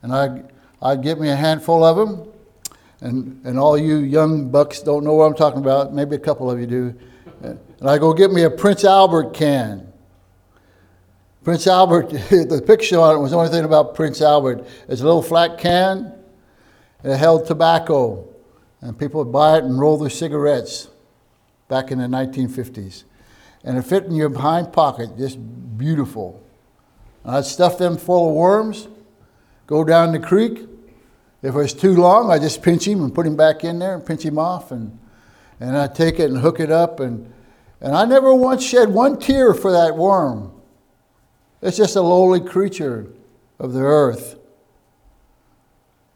And 0.03 0.13
I 0.13 0.43
I'd 0.81 1.03
get 1.03 1.19
me 1.21 1.29
a 1.29 1.37
handful 1.37 1.85
of 1.85 1.97
them. 1.97 2.33
And, 3.01 3.45
and 3.45 3.59
all 3.59 3.77
you 3.77 3.99
young 3.99 4.51
bucks 4.51 4.81
don't 4.81 5.05
know 5.05 5.15
what 5.15 5.25
I'm 5.25 5.35
talking 5.35 5.61
about. 5.61 5.93
Maybe 5.93 6.17
a 6.17 6.19
couple 6.19 6.51
of 6.51 6.59
you 6.59 6.67
do. 6.67 6.95
And 7.43 7.59
I 7.83 7.99
go 7.99 8.15
get 8.15 8.31
me 8.31 8.43
a 8.43 8.51
Prince 8.51 8.85
Albert 8.85 9.35
can. 9.35 9.93
Prince 11.45 11.67
Albert, 11.67 12.11
the 12.31 12.63
picture 12.67 12.99
on 12.99 13.17
it 13.17 13.19
was 13.21 13.31
the 13.31 13.37
only 13.37 13.51
thing 13.51 13.65
about 13.65 13.95
Prince 13.95 14.21
Albert. 14.21 14.67
It's 14.89 15.01
a 15.01 15.05
little 15.05 15.23
flat 15.23 15.59
can, 15.59 16.13
it 17.05 17.17
held 17.17 17.47
tobacco. 17.47 18.27
And 18.81 18.99
people 18.99 19.25
would 19.25 19.33
buy 19.33 19.59
it 19.59 19.65
and 19.65 19.79
roll 19.79 19.97
their 19.97 20.11
cigarettes 20.11 20.89
back 21.69 21.91
in 21.91 21.99
the 21.99 22.07
1950s. 22.07 23.05
And 23.65 23.79
it 23.79 23.83
fit 23.83 24.05
in 24.05 24.15
your 24.15 24.29
behind 24.29 24.73
pocket, 24.73 25.17
just 25.19 25.39
beautiful. 25.77 26.43
And 27.25 27.37
I'd 27.37 27.45
stuff 27.45 27.79
them 27.79 27.97
full 27.97 28.29
of 28.29 28.35
worms, 28.35 28.89
go 29.67 29.85
down 29.85 30.13
the 30.13 30.19
creek. 30.19 30.67
If 31.43 31.55
it 31.55 31.59
was 31.59 31.75
too 31.75 31.95
long, 31.95 32.31
I 32.31 32.39
just 32.39 32.63
pinch 32.63 32.87
him 32.87 33.03
and 33.03 33.15
put 33.15 33.27
him 33.27 33.37
back 33.37 33.65
in 33.65 33.79
there 33.79 33.95
and 33.95 34.05
pinch 34.05 34.23
him 34.23 34.39
off, 34.39 34.73
and 34.73 34.99
and 35.61 35.77
I 35.77 35.87
take 35.87 36.19
it 36.19 36.31
and 36.31 36.39
hook 36.39 36.61
it 36.61 36.71
up, 36.71 37.01
and 37.01 37.33
and 37.81 37.95
I 37.95 38.05
never 38.05 38.35
once 38.35 38.65
shed 38.65 38.89
one 38.91 39.19
tear 39.19 39.55
for 39.55 39.71
that 39.73 39.97
worm. 39.97 40.53
It's 41.63 41.77
just 41.77 41.97
a 41.97 42.01
lowly 42.01 42.41
creature 42.41 43.07
of 43.59 43.73
the 43.73 43.81
earth. 43.81 44.39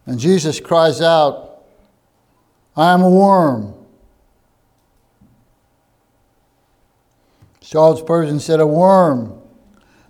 And 0.07 0.19
Jesus 0.19 0.61
cries 0.61 1.01
out, 1.01 1.63
I 2.77 2.93
am 2.93 3.03
a 3.03 3.11
worm. 3.11 3.75
Charles 7.61 8.01
Spurgeon 8.01 8.41
said, 8.41 8.59
A 8.59 8.67
worm, 8.67 9.41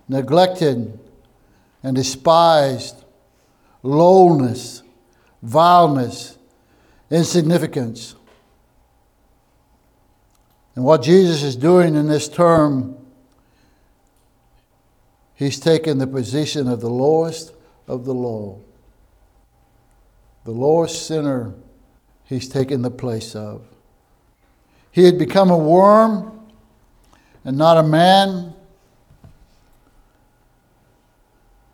neglected 0.07 0.97
and 1.83 1.95
despised, 1.95 3.00
lowness, 3.83 4.83
vileness, 5.41 6.37
insignificance. 7.09 8.15
And 10.75 10.85
what 10.85 11.01
Jesus 11.01 11.43
is 11.43 11.55
doing 11.55 11.95
in 11.95 12.07
this 12.07 12.29
term, 12.29 12.97
he's 15.35 15.59
taken 15.59 15.97
the 15.97 16.07
position 16.07 16.67
of 16.67 16.79
the 16.81 16.89
lowest 16.89 17.53
of 17.87 18.05
the 18.05 18.13
low. 18.13 18.61
The 20.45 20.51
lowest 20.51 21.05
sinner, 21.07 21.53
he's 22.25 22.47
taken 22.47 22.81
the 22.81 22.91
place 22.91 23.35
of. 23.35 23.61
He 24.91 25.03
had 25.03 25.17
become 25.17 25.49
a 25.49 25.57
worm 25.57 26.39
and 27.43 27.57
not 27.57 27.77
a 27.77 27.83
man. 27.83 28.53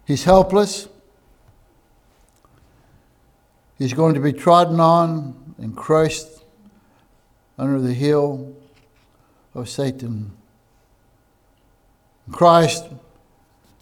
He's 0.05 0.23
helpless. 0.23 0.87
He's 3.77 3.93
going 3.93 4.15
to 4.15 4.19
be 4.19 4.33
trodden 4.33 4.79
on 4.79 5.55
and 5.57 5.75
crushed 5.75 6.27
under 7.57 7.79
the 7.79 7.93
heel 7.93 8.55
of 9.53 9.69
Satan. 9.69 10.31
Christ 12.31 12.85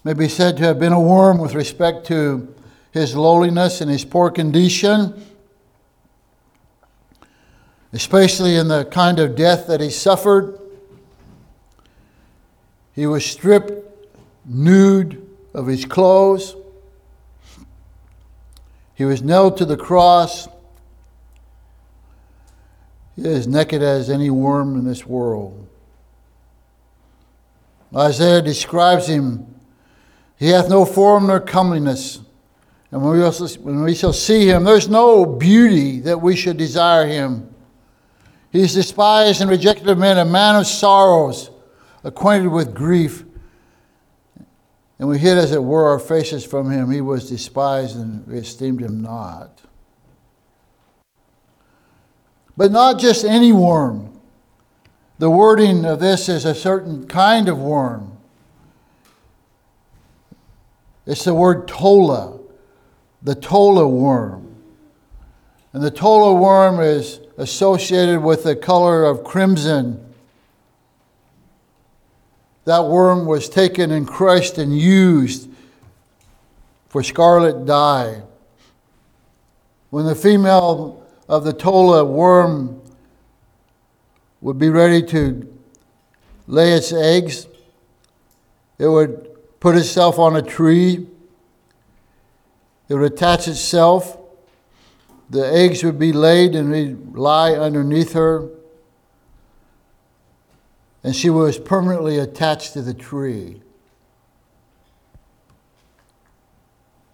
may 0.04 0.14
be 0.14 0.28
said 0.28 0.58
to 0.58 0.64
have 0.64 0.80
been 0.80 0.94
a 0.94 1.00
worm 1.00 1.38
with 1.38 1.56
respect 1.56 2.06
to 2.08 2.54
his 2.92 3.16
lowliness 3.16 3.82
and 3.82 3.90
his 3.90 4.06
poor 4.06 4.30
condition, 4.30 5.26
especially 7.92 8.56
in 8.56 8.68
the 8.68 8.86
kind 8.86 9.20
of 9.20 9.36
death 9.36 9.68
that 9.68 9.82
he 9.82 9.90
suffered. 9.90 10.60
He 12.94 13.08
was 13.08 13.26
stripped 13.26 13.72
nude 14.46 15.28
of 15.54 15.68
his 15.68 15.86
clothes. 15.86 16.56
He 18.96 19.06
was 19.06 19.22
nailed 19.22 19.58
to 19.58 19.66
the 19.66 19.78
cross. 19.78 20.48
He 23.16 23.24
is 23.28 23.48
naked 23.48 23.82
as 23.82 24.10
any 24.10 24.30
worm 24.30 24.76
in 24.76 24.86
this 24.86 25.06
world. 25.06 25.68
Isaiah 27.96 28.42
describes 28.42 29.08
him. 29.08 29.46
He 30.38 30.50
hath 30.50 30.70
no 30.70 30.86
form 30.86 31.28
nor 31.28 31.40
comeliness. 31.40 32.20
And 32.92 33.04
when 33.04 33.18
we, 33.18 33.24
also, 33.24 33.48
when 33.60 33.84
we 33.84 33.96
shall 33.96 34.14
see 34.14 34.48
him, 34.48 34.64
there's 34.64 34.90
no 34.90 35.26
beauty 35.26 36.00
that 36.02 36.22
we 36.22 36.36
should 36.36 36.58
desire 36.58 37.08
him. 37.08 37.54
He 38.52 38.62
is 38.62 38.74
despised 38.74 39.42
and 39.42 39.50
rejected 39.50 39.90
of 39.90 39.98
men, 39.98 40.18
a 40.18 40.26
man 40.26 40.56
of 40.56 40.68
sorrows, 40.68 41.52
acquainted 42.04 42.50
with 42.50 42.74
grief. 42.74 43.26
And 44.98 45.10
we 45.10 45.18
hid, 45.18 45.38
as 45.38 45.52
it 45.52 45.64
were, 45.64 45.90
our 45.90 46.00
faces 46.00 46.46
from 46.46 46.72
him. 46.72 46.90
He 46.90 47.02
was 47.02 47.30
despised, 47.30 47.98
and 47.98 48.26
we 48.28 48.38
esteemed 48.38 48.82
him 48.82 49.02
not. 49.02 49.62
But 52.56 52.72
not 52.72 53.00
just 53.00 53.26
any 53.26 53.52
worm. 53.52 54.20
The 55.18 55.30
wording 55.30 55.86
of 55.86 56.00
this 56.00 56.30
is 56.30 56.46
a 56.46 56.56
certain 56.56 57.08
kind 57.08 57.50
of 57.50 57.58
worm. 57.58 58.18
It's 61.06 61.26
the 61.26 61.34
word 61.34 61.68
tola, 61.68 62.40
the 63.22 63.36
tola 63.36 63.88
worm. 63.88 64.56
And 65.74 65.84
the 65.84 65.92
tola 65.92 66.34
worm 66.34 66.80
is 66.80 67.20
associated 67.38 68.22
with 68.22 68.44
the 68.44 68.56
color 68.56 69.04
of 69.04 69.24
crimson 69.24 70.05
that 72.66 72.86
worm 72.86 73.26
was 73.26 73.48
taken 73.48 73.92
and 73.92 74.08
crushed 74.08 74.58
and 74.58 74.78
used 74.78 75.50
for 76.90 77.04
scarlet 77.04 77.66
dye. 77.66 78.24
When 79.92 80.06
the 80.06 80.16
female 80.16 81.04
of 81.30 81.44
the 81.44 81.54
Tola 81.54 82.04
worm 82.04 82.82
would 84.42 84.58
be 84.58 84.70
ready 84.70 85.02
to 85.04 85.52
lay 86.48 86.74
its 86.74 86.92
eggs, 86.92 87.48
it 88.78 88.88
would 88.88 89.30
put 89.60 89.76
itself 89.76 90.20
on 90.20 90.36
a 90.36 90.42
tree, 90.42 91.08
it 92.90 92.94
would 92.94 93.14
attach 93.14 93.48
itself, 93.48 94.18
the 95.30 95.48
eggs 95.48 95.84
would 95.84 95.98
be 95.98 96.14
laid 96.14 96.56
and 96.56 96.72
would 96.72 97.18
lie 97.18 97.54
underneath 97.54 98.14
her 98.14 98.50
and 101.06 101.16
she 101.16 101.30
was 101.30 101.60
permanently 101.60 102.18
attached 102.18 102.74
to 102.74 102.82
the 102.82 102.96
tree. 102.96 103.62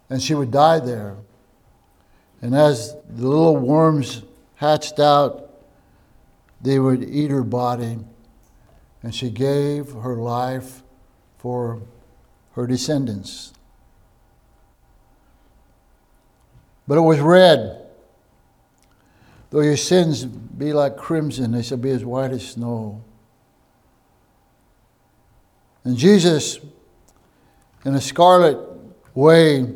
And 0.10 0.22
she 0.22 0.34
would 0.34 0.50
die 0.50 0.80
there. 0.80 1.18
And 2.42 2.56
as 2.56 2.96
the 3.10 3.28
little 3.28 3.58
worms 3.58 4.22
hatched 4.56 5.02
out, 5.02 5.52
they 6.62 6.80
would 6.80 7.04
eat 7.04 7.32
her 7.32 7.44
body. 7.44 8.00
And 9.04 9.14
she 9.14 9.30
gave 9.30 9.92
her 9.92 10.16
life 10.16 10.84
for 11.38 11.82
her 12.54 12.66
descendants. 12.66 13.52
But 16.88 16.98
it 16.98 17.02
was 17.02 17.20
red. 17.20 17.88
Though 19.50 19.60
your 19.60 19.76
sins 19.76 20.24
be 20.24 20.72
like 20.72 20.96
crimson, 20.96 21.52
they 21.52 21.62
shall 21.62 21.78
be 21.78 21.90
as 21.90 22.06
white 22.06 22.32
as 22.32 22.48
snow. 22.48 23.04
And 25.84 25.98
Jesus, 25.98 26.60
in 27.86 27.96
a 27.96 28.02
scarlet 28.02 28.60
way, 29.14 29.74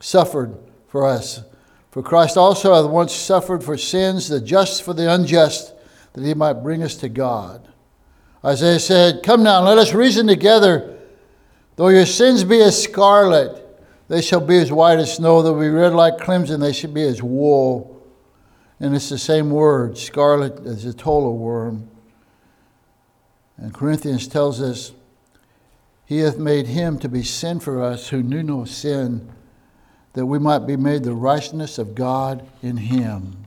suffered 0.00 0.56
for 0.88 1.06
us. 1.06 1.42
For 1.90 2.02
Christ 2.02 2.36
also 2.36 2.74
hath 2.74 2.90
once 2.90 3.14
suffered 3.14 3.64
for 3.64 3.78
sins, 3.78 4.28
the 4.28 4.40
just 4.40 4.82
for 4.82 4.92
the 4.92 5.12
unjust, 5.12 5.72
that 6.12 6.24
he 6.24 6.34
might 6.34 6.62
bring 6.62 6.82
us 6.82 6.96
to 6.96 7.08
God. 7.08 7.66
Isaiah 8.44 8.78
said, 8.78 9.22
Come 9.22 9.42
now, 9.42 9.62
let 9.62 9.78
us 9.78 9.94
reason 9.94 10.26
together. 10.26 10.98
Though 11.76 11.88
your 11.88 12.06
sins 12.06 12.44
be 12.44 12.60
as 12.60 12.82
scarlet, 12.82 13.62
they 14.08 14.22
shall 14.22 14.40
be 14.40 14.58
as 14.58 14.72
white 14.72 14.98
as 14.98 15.16
snow. 15.16 15.42
They'll 15.42 15.58
be 15.58 15.68
red 15.68 15.92
like 15.92 16.18
crimson, 16.18 16.60
they 16.60 16.72
shall 16.72 16.92
be 16.92 17.02
as 17.02 17.22
wool. 17.22 17.92
And 18.78 18.94
it's 18.94 19.08
the 19.08 19.18
same 19.18 19.50
word, 19.50 19.96
scarlet 19.96 20.66
as 20.66 20.84
a 20.84 20.92
tola 20.92 21.30
worm. 21.30 21.88
And 23.56 23.72
Corinthians 23.72 24.28
tells 24.28 24.60
us, 24.60 24.92
He 26.06 26.18
hath 26.18 26.38
made 26.38 26.68
him 26.68 26.98
to 27.00 27.08
be 27.08 27.24
sin 27.24 27.58
for 27.58 27.82
us 27.82 28.08
who 28.08 28.22
knew 28.22 28.42
no 28.42 28.64
sin, 28.64 29.28
that 30.12 30.24
we 30.24 30.38
might 30.38 30.60
be 30.60 30.76
made 30.76 31.02
the 31.02 31.14
righteousness 31.14 31.78
of 31.78 31.94
God 31.94 32.48
in 32.62 32.76
him. 32.76 33.46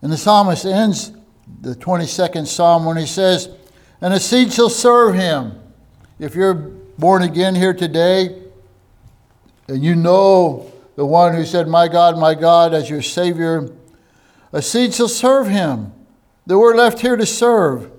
And 0.00 0.10
the 0.10 0.16
psalmist 0.16 0.64
ends 0.64 1.12
the 1.60 1.74
22nd 1.74 2.46
psalm 2.46 2.84
when 2.84 2.96
he 2.96 3.06
says, 3.06 3.50
And 4.00 4.14
a 4.14 4.20
seed 4.20 4.52
shall 4.52 4.70
serve 4.70 5.14
him. 5.14 5.60
If 6.20 6.34
you're 6.34 6.54
born 6.54 7.22
again 7.22 7.54
here 7.54 7.74
today, 7.74 8.40
and 9.66 9.82
you 9.82 9.94
know 9.94 10.72
the 10.96 11.04
one 11.04 11.34
who 11.34 11.44
said, 11.44 11.68
My 11.68 11.88
God, 11.88 12.18
my 12.18 12.34
God, 12.34 12.72
as 12.72 12.88
your 12.88 13.02
Savior, 13.02 13.68
a 14.52 14.62
seed 14.62 14.94
shall 14.94 15.08
serve 15.08 15.48
him. 15.48 15.92
That 16.46 16.58
we're 16.58 16.74
left 16.74 17.00
here 17.00 17.16
to 17.16 17.26
serve. 17.26 17.90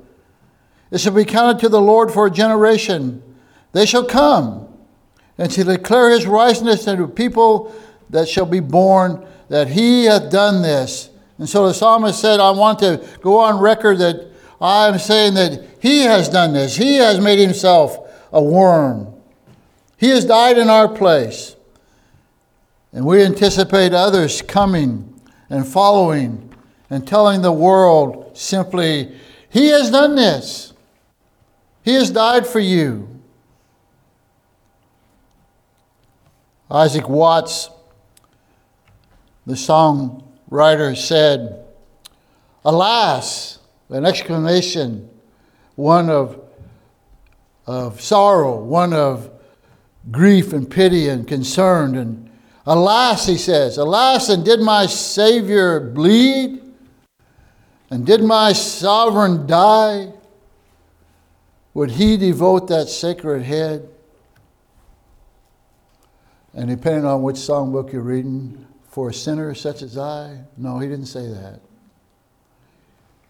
It 0.92 1.00
shall 1.00 1.14
be 1.14 1.26
counted 1.26 1.60
to 1.62 1.70
the 1.70 1.82
Lord 1.82 2.12
for 2.12 2.28
a 2.28 2.32
generation. 2.32 3.24
They 3.72 3.86
shall 3.86 4.06
come 4.06 4.68
and 5.38 5.52
shall 5.52 5.66
declare 5.66 6.12
his 6.12 6.28
righteousness 6.28 6.88
unto 6.88 7.08
people 7.08 7.74
that 8.10 8.28
shall 8.28 8.46
be 8.46 8.60
born, 8.60 9.26
that 9.48 9.70
he 9.70 10.06
hath 10.06 10.30
done 10.30 10.62
this. 10.62 11.10
And 11.38 11.50
so 11.50 11.68
the 11.68 11.74
psalmist 11.74 12.20
said, 12.20 12.40
I 12.40 12.52
want 12.52 12.80
to 12.80 13.04
go 13.22 13.40
on 13.40 13.60
record 13.60 14.00
that 14.00 14.32
I 14.60 14.88
am 14.88 15.00
saying 15.00 15.34
that 15.36 15.66
he 15.80 16.02
has 16.02 16.30
done 16.30 16.54
this. 16.54 16.76
He 16.76 16.98
has 16.98 17.20
made 17.20 17.40
himself 17.40 17.98
a 18.32 18.44
worm. 18.44 19.12
He 19.98 20.10
has 20.10 20.26
died 20.26 20.58
in 20.58 20.70
our 20.70 20.88
place. 20.88 21.56
And 22.94 23.06
we 23.06 23.24
anticipate 23.24 23.94
others 23.94 24.42
coming 24.42 25.20
and 25.50 25.68
following 25.68 26.54
and 26.90 27.08
telling 27.08 27.42
the 27.42 27.52
world 27.52 28.38
simply, 28.38 29.16
He 29.50 29.70
has 29.70 29.90
done 29.90 30.16
this. 30.16 30.71
He 31.84 31.94
has 31.96 32.12
died 32.12 32.46
for 32.46 32.60
you. 32.60 33.08
Isaac 36.70 37.10
Watts, 37.10 37.70
the 39.46 39.56
songwriter, 39.56 40.96
said, 40.96 41.66
Alas, 42.64 43.60
an 43.90 44.06
exclamation, 44.06 45.10
one 45.76 46.10
of, 46.10 46.40
of 47.66 48.00
sorrow, 48.00 48.64
one 48.64 48.94
of 48.94 49.30
grief 50.12 50.54
and 50.54 50.70
pity 50.70 51.10
and 51.10 51.28
concern. 51.28 51.98
And 51.98 52.30
alas, 52.66 53.28
he 53.28 53.38
says, 53.38 53.78
alas, 53.78 54.30
and 54.30 54.46
did 54.46 54.62
my 54.62 54.86
Savior 54.86 55.80
bleed? 55.80 56.62
And 57.90 58.06
did 58.06 58.24
my 58.24 58.54
sovereign 58.54 59.46
die? 59.46 60.14
Would 61.74 61.92
he 61.92 62.18
devote 62.18 62.68
that 62.68 62.90
sacred 62.90 63.44
head? 63.44 63.88
And 66.54 66.70
depending 66.70 67.06
on 67.06 67.24
which 67.24 67.38
songbook 67.38 67.94
you're 67.94 68.02
reading, 68.02 68.68
for 68.84 69.10
a 69.10 69.14
sinner 69.14 69.56
such 69.56 69.82
as 69.82 69.98
I? 69.98 70.42
No, 70.58 70.80
he 70.80 70.88
didn't 70.88 71.06
say 71.06 71.26
that. 71.28 71.62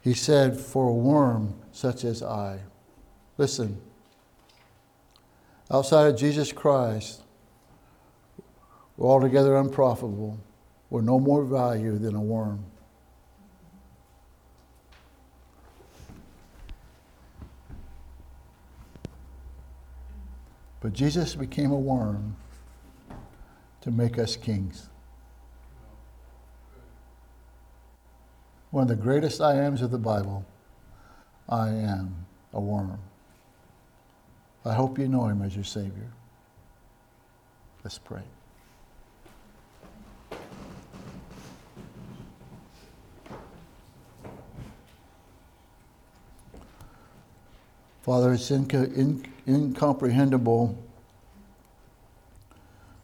He 0.01 0.15
said, 0.15 0.59
for 0.59 0.89
a 0.89 0.93
worm 0.93 1.53
such 1.71 2.03
as 2.03 2.23
I. 2.23 2.59
Listen, 3.37 3.79
outside 5.69 6.07
of 6.07 6.17
Jesus 6.17 6.51
Christ, 6.51 7.21
we're 8.97 9.07
altogether 9.07 9.55
unprofitable. 9.55 10.39
We're 10.89 11.01
no 11.01 11.19
more 11.19 11.43
value 11.43 11.99
than 11.99 12.15
a 12.15 12.21
worm. 12.21 12.65
But 20.81 20.93
Jesus 20.93 21.35
became 21.35 21.71
a 21.71 21.77
worm 21.77 22.35
to 23.81 23.91
make 23.91 24.17
us 24.17 24.35
kings. 24.35 24.89
One 28.71 28.83
of 28.83 28.87
the 28.87 28.95
greatest 28.95 29.41
I 29.41 29.55
ams 29.55 29.81
of 29.81 29.91
the 29.91 29.97
Bible 29.97 30.45
I 31.47 31.69
am 31.69 32.25
a 32.53 32.59
worm. 32.59 32.99
I 34.65 34.73
hope 34.73 34.97
you 34.97 35.07
know 35.07 35.27
him 35.27 35.41
as 35.41 35.55
your 35.55 35.63
Savior. 35.63 36.11
Let's 37.83 37.97
pray. 37.97 38.21
Father, 48.03 48.33
it's 48.33 48.49
inco- 48.49 48.95
in- 48.95 49.30
incomprehensible 49.47 50.77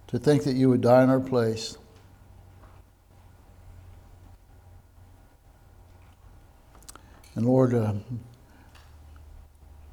to 0.08 0.20
think 0.20 0.44
that 0.44 0.54
you 0.54 0.70
would 0.70 0.82
die 0.82 1.04
in 1.04 1.10
our 1.10 1.20
place. 1.20 1.78
And 7.36 7.46
Lord, 7.46 7.74
uh, 7.74 7.94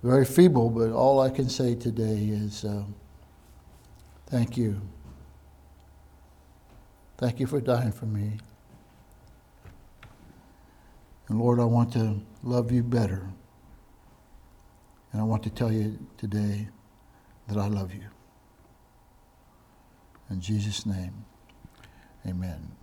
very 0.03 0.25
feeble, 0.25 0.71
but 0.71 0.91
all 0.93 1.21
I 1.21 1.31
can 1.31 1.49
say 1.49 1.75
today 1.75 2.29
is 2.29 2.65
uh, 2.65 2.85
thank 4.27 4.57
you. 4.57 4.81
Thank 7.17 7.41
you 7.41 7.47
for 7.47 7.61
dying 7.61 7.93
for 7.93 8.07
me. 8.07 8.39
And 11.29 11.39
Lord, 11.39 11.59
I 11.61 11.65
want 11.65 11.93
to 11.95 12.21
love 12.43 12.71
you 12.71 12.83
better. 12.83 13.29
And 15.15 15.23
I 15.23 15.25
want 15.25 15.45
to 15.45 15.51
tell 15.51 15.71
you 15.71 15.97
today 16.17 16.67
that 17.47 17.57
I 17.57 17.69
love 17.69 17.95
you. 17.95 18.03
In 20.29 20.41
Jesus' 20.41 20.85
name, 20.85 21.25
amen. 22.27 22.69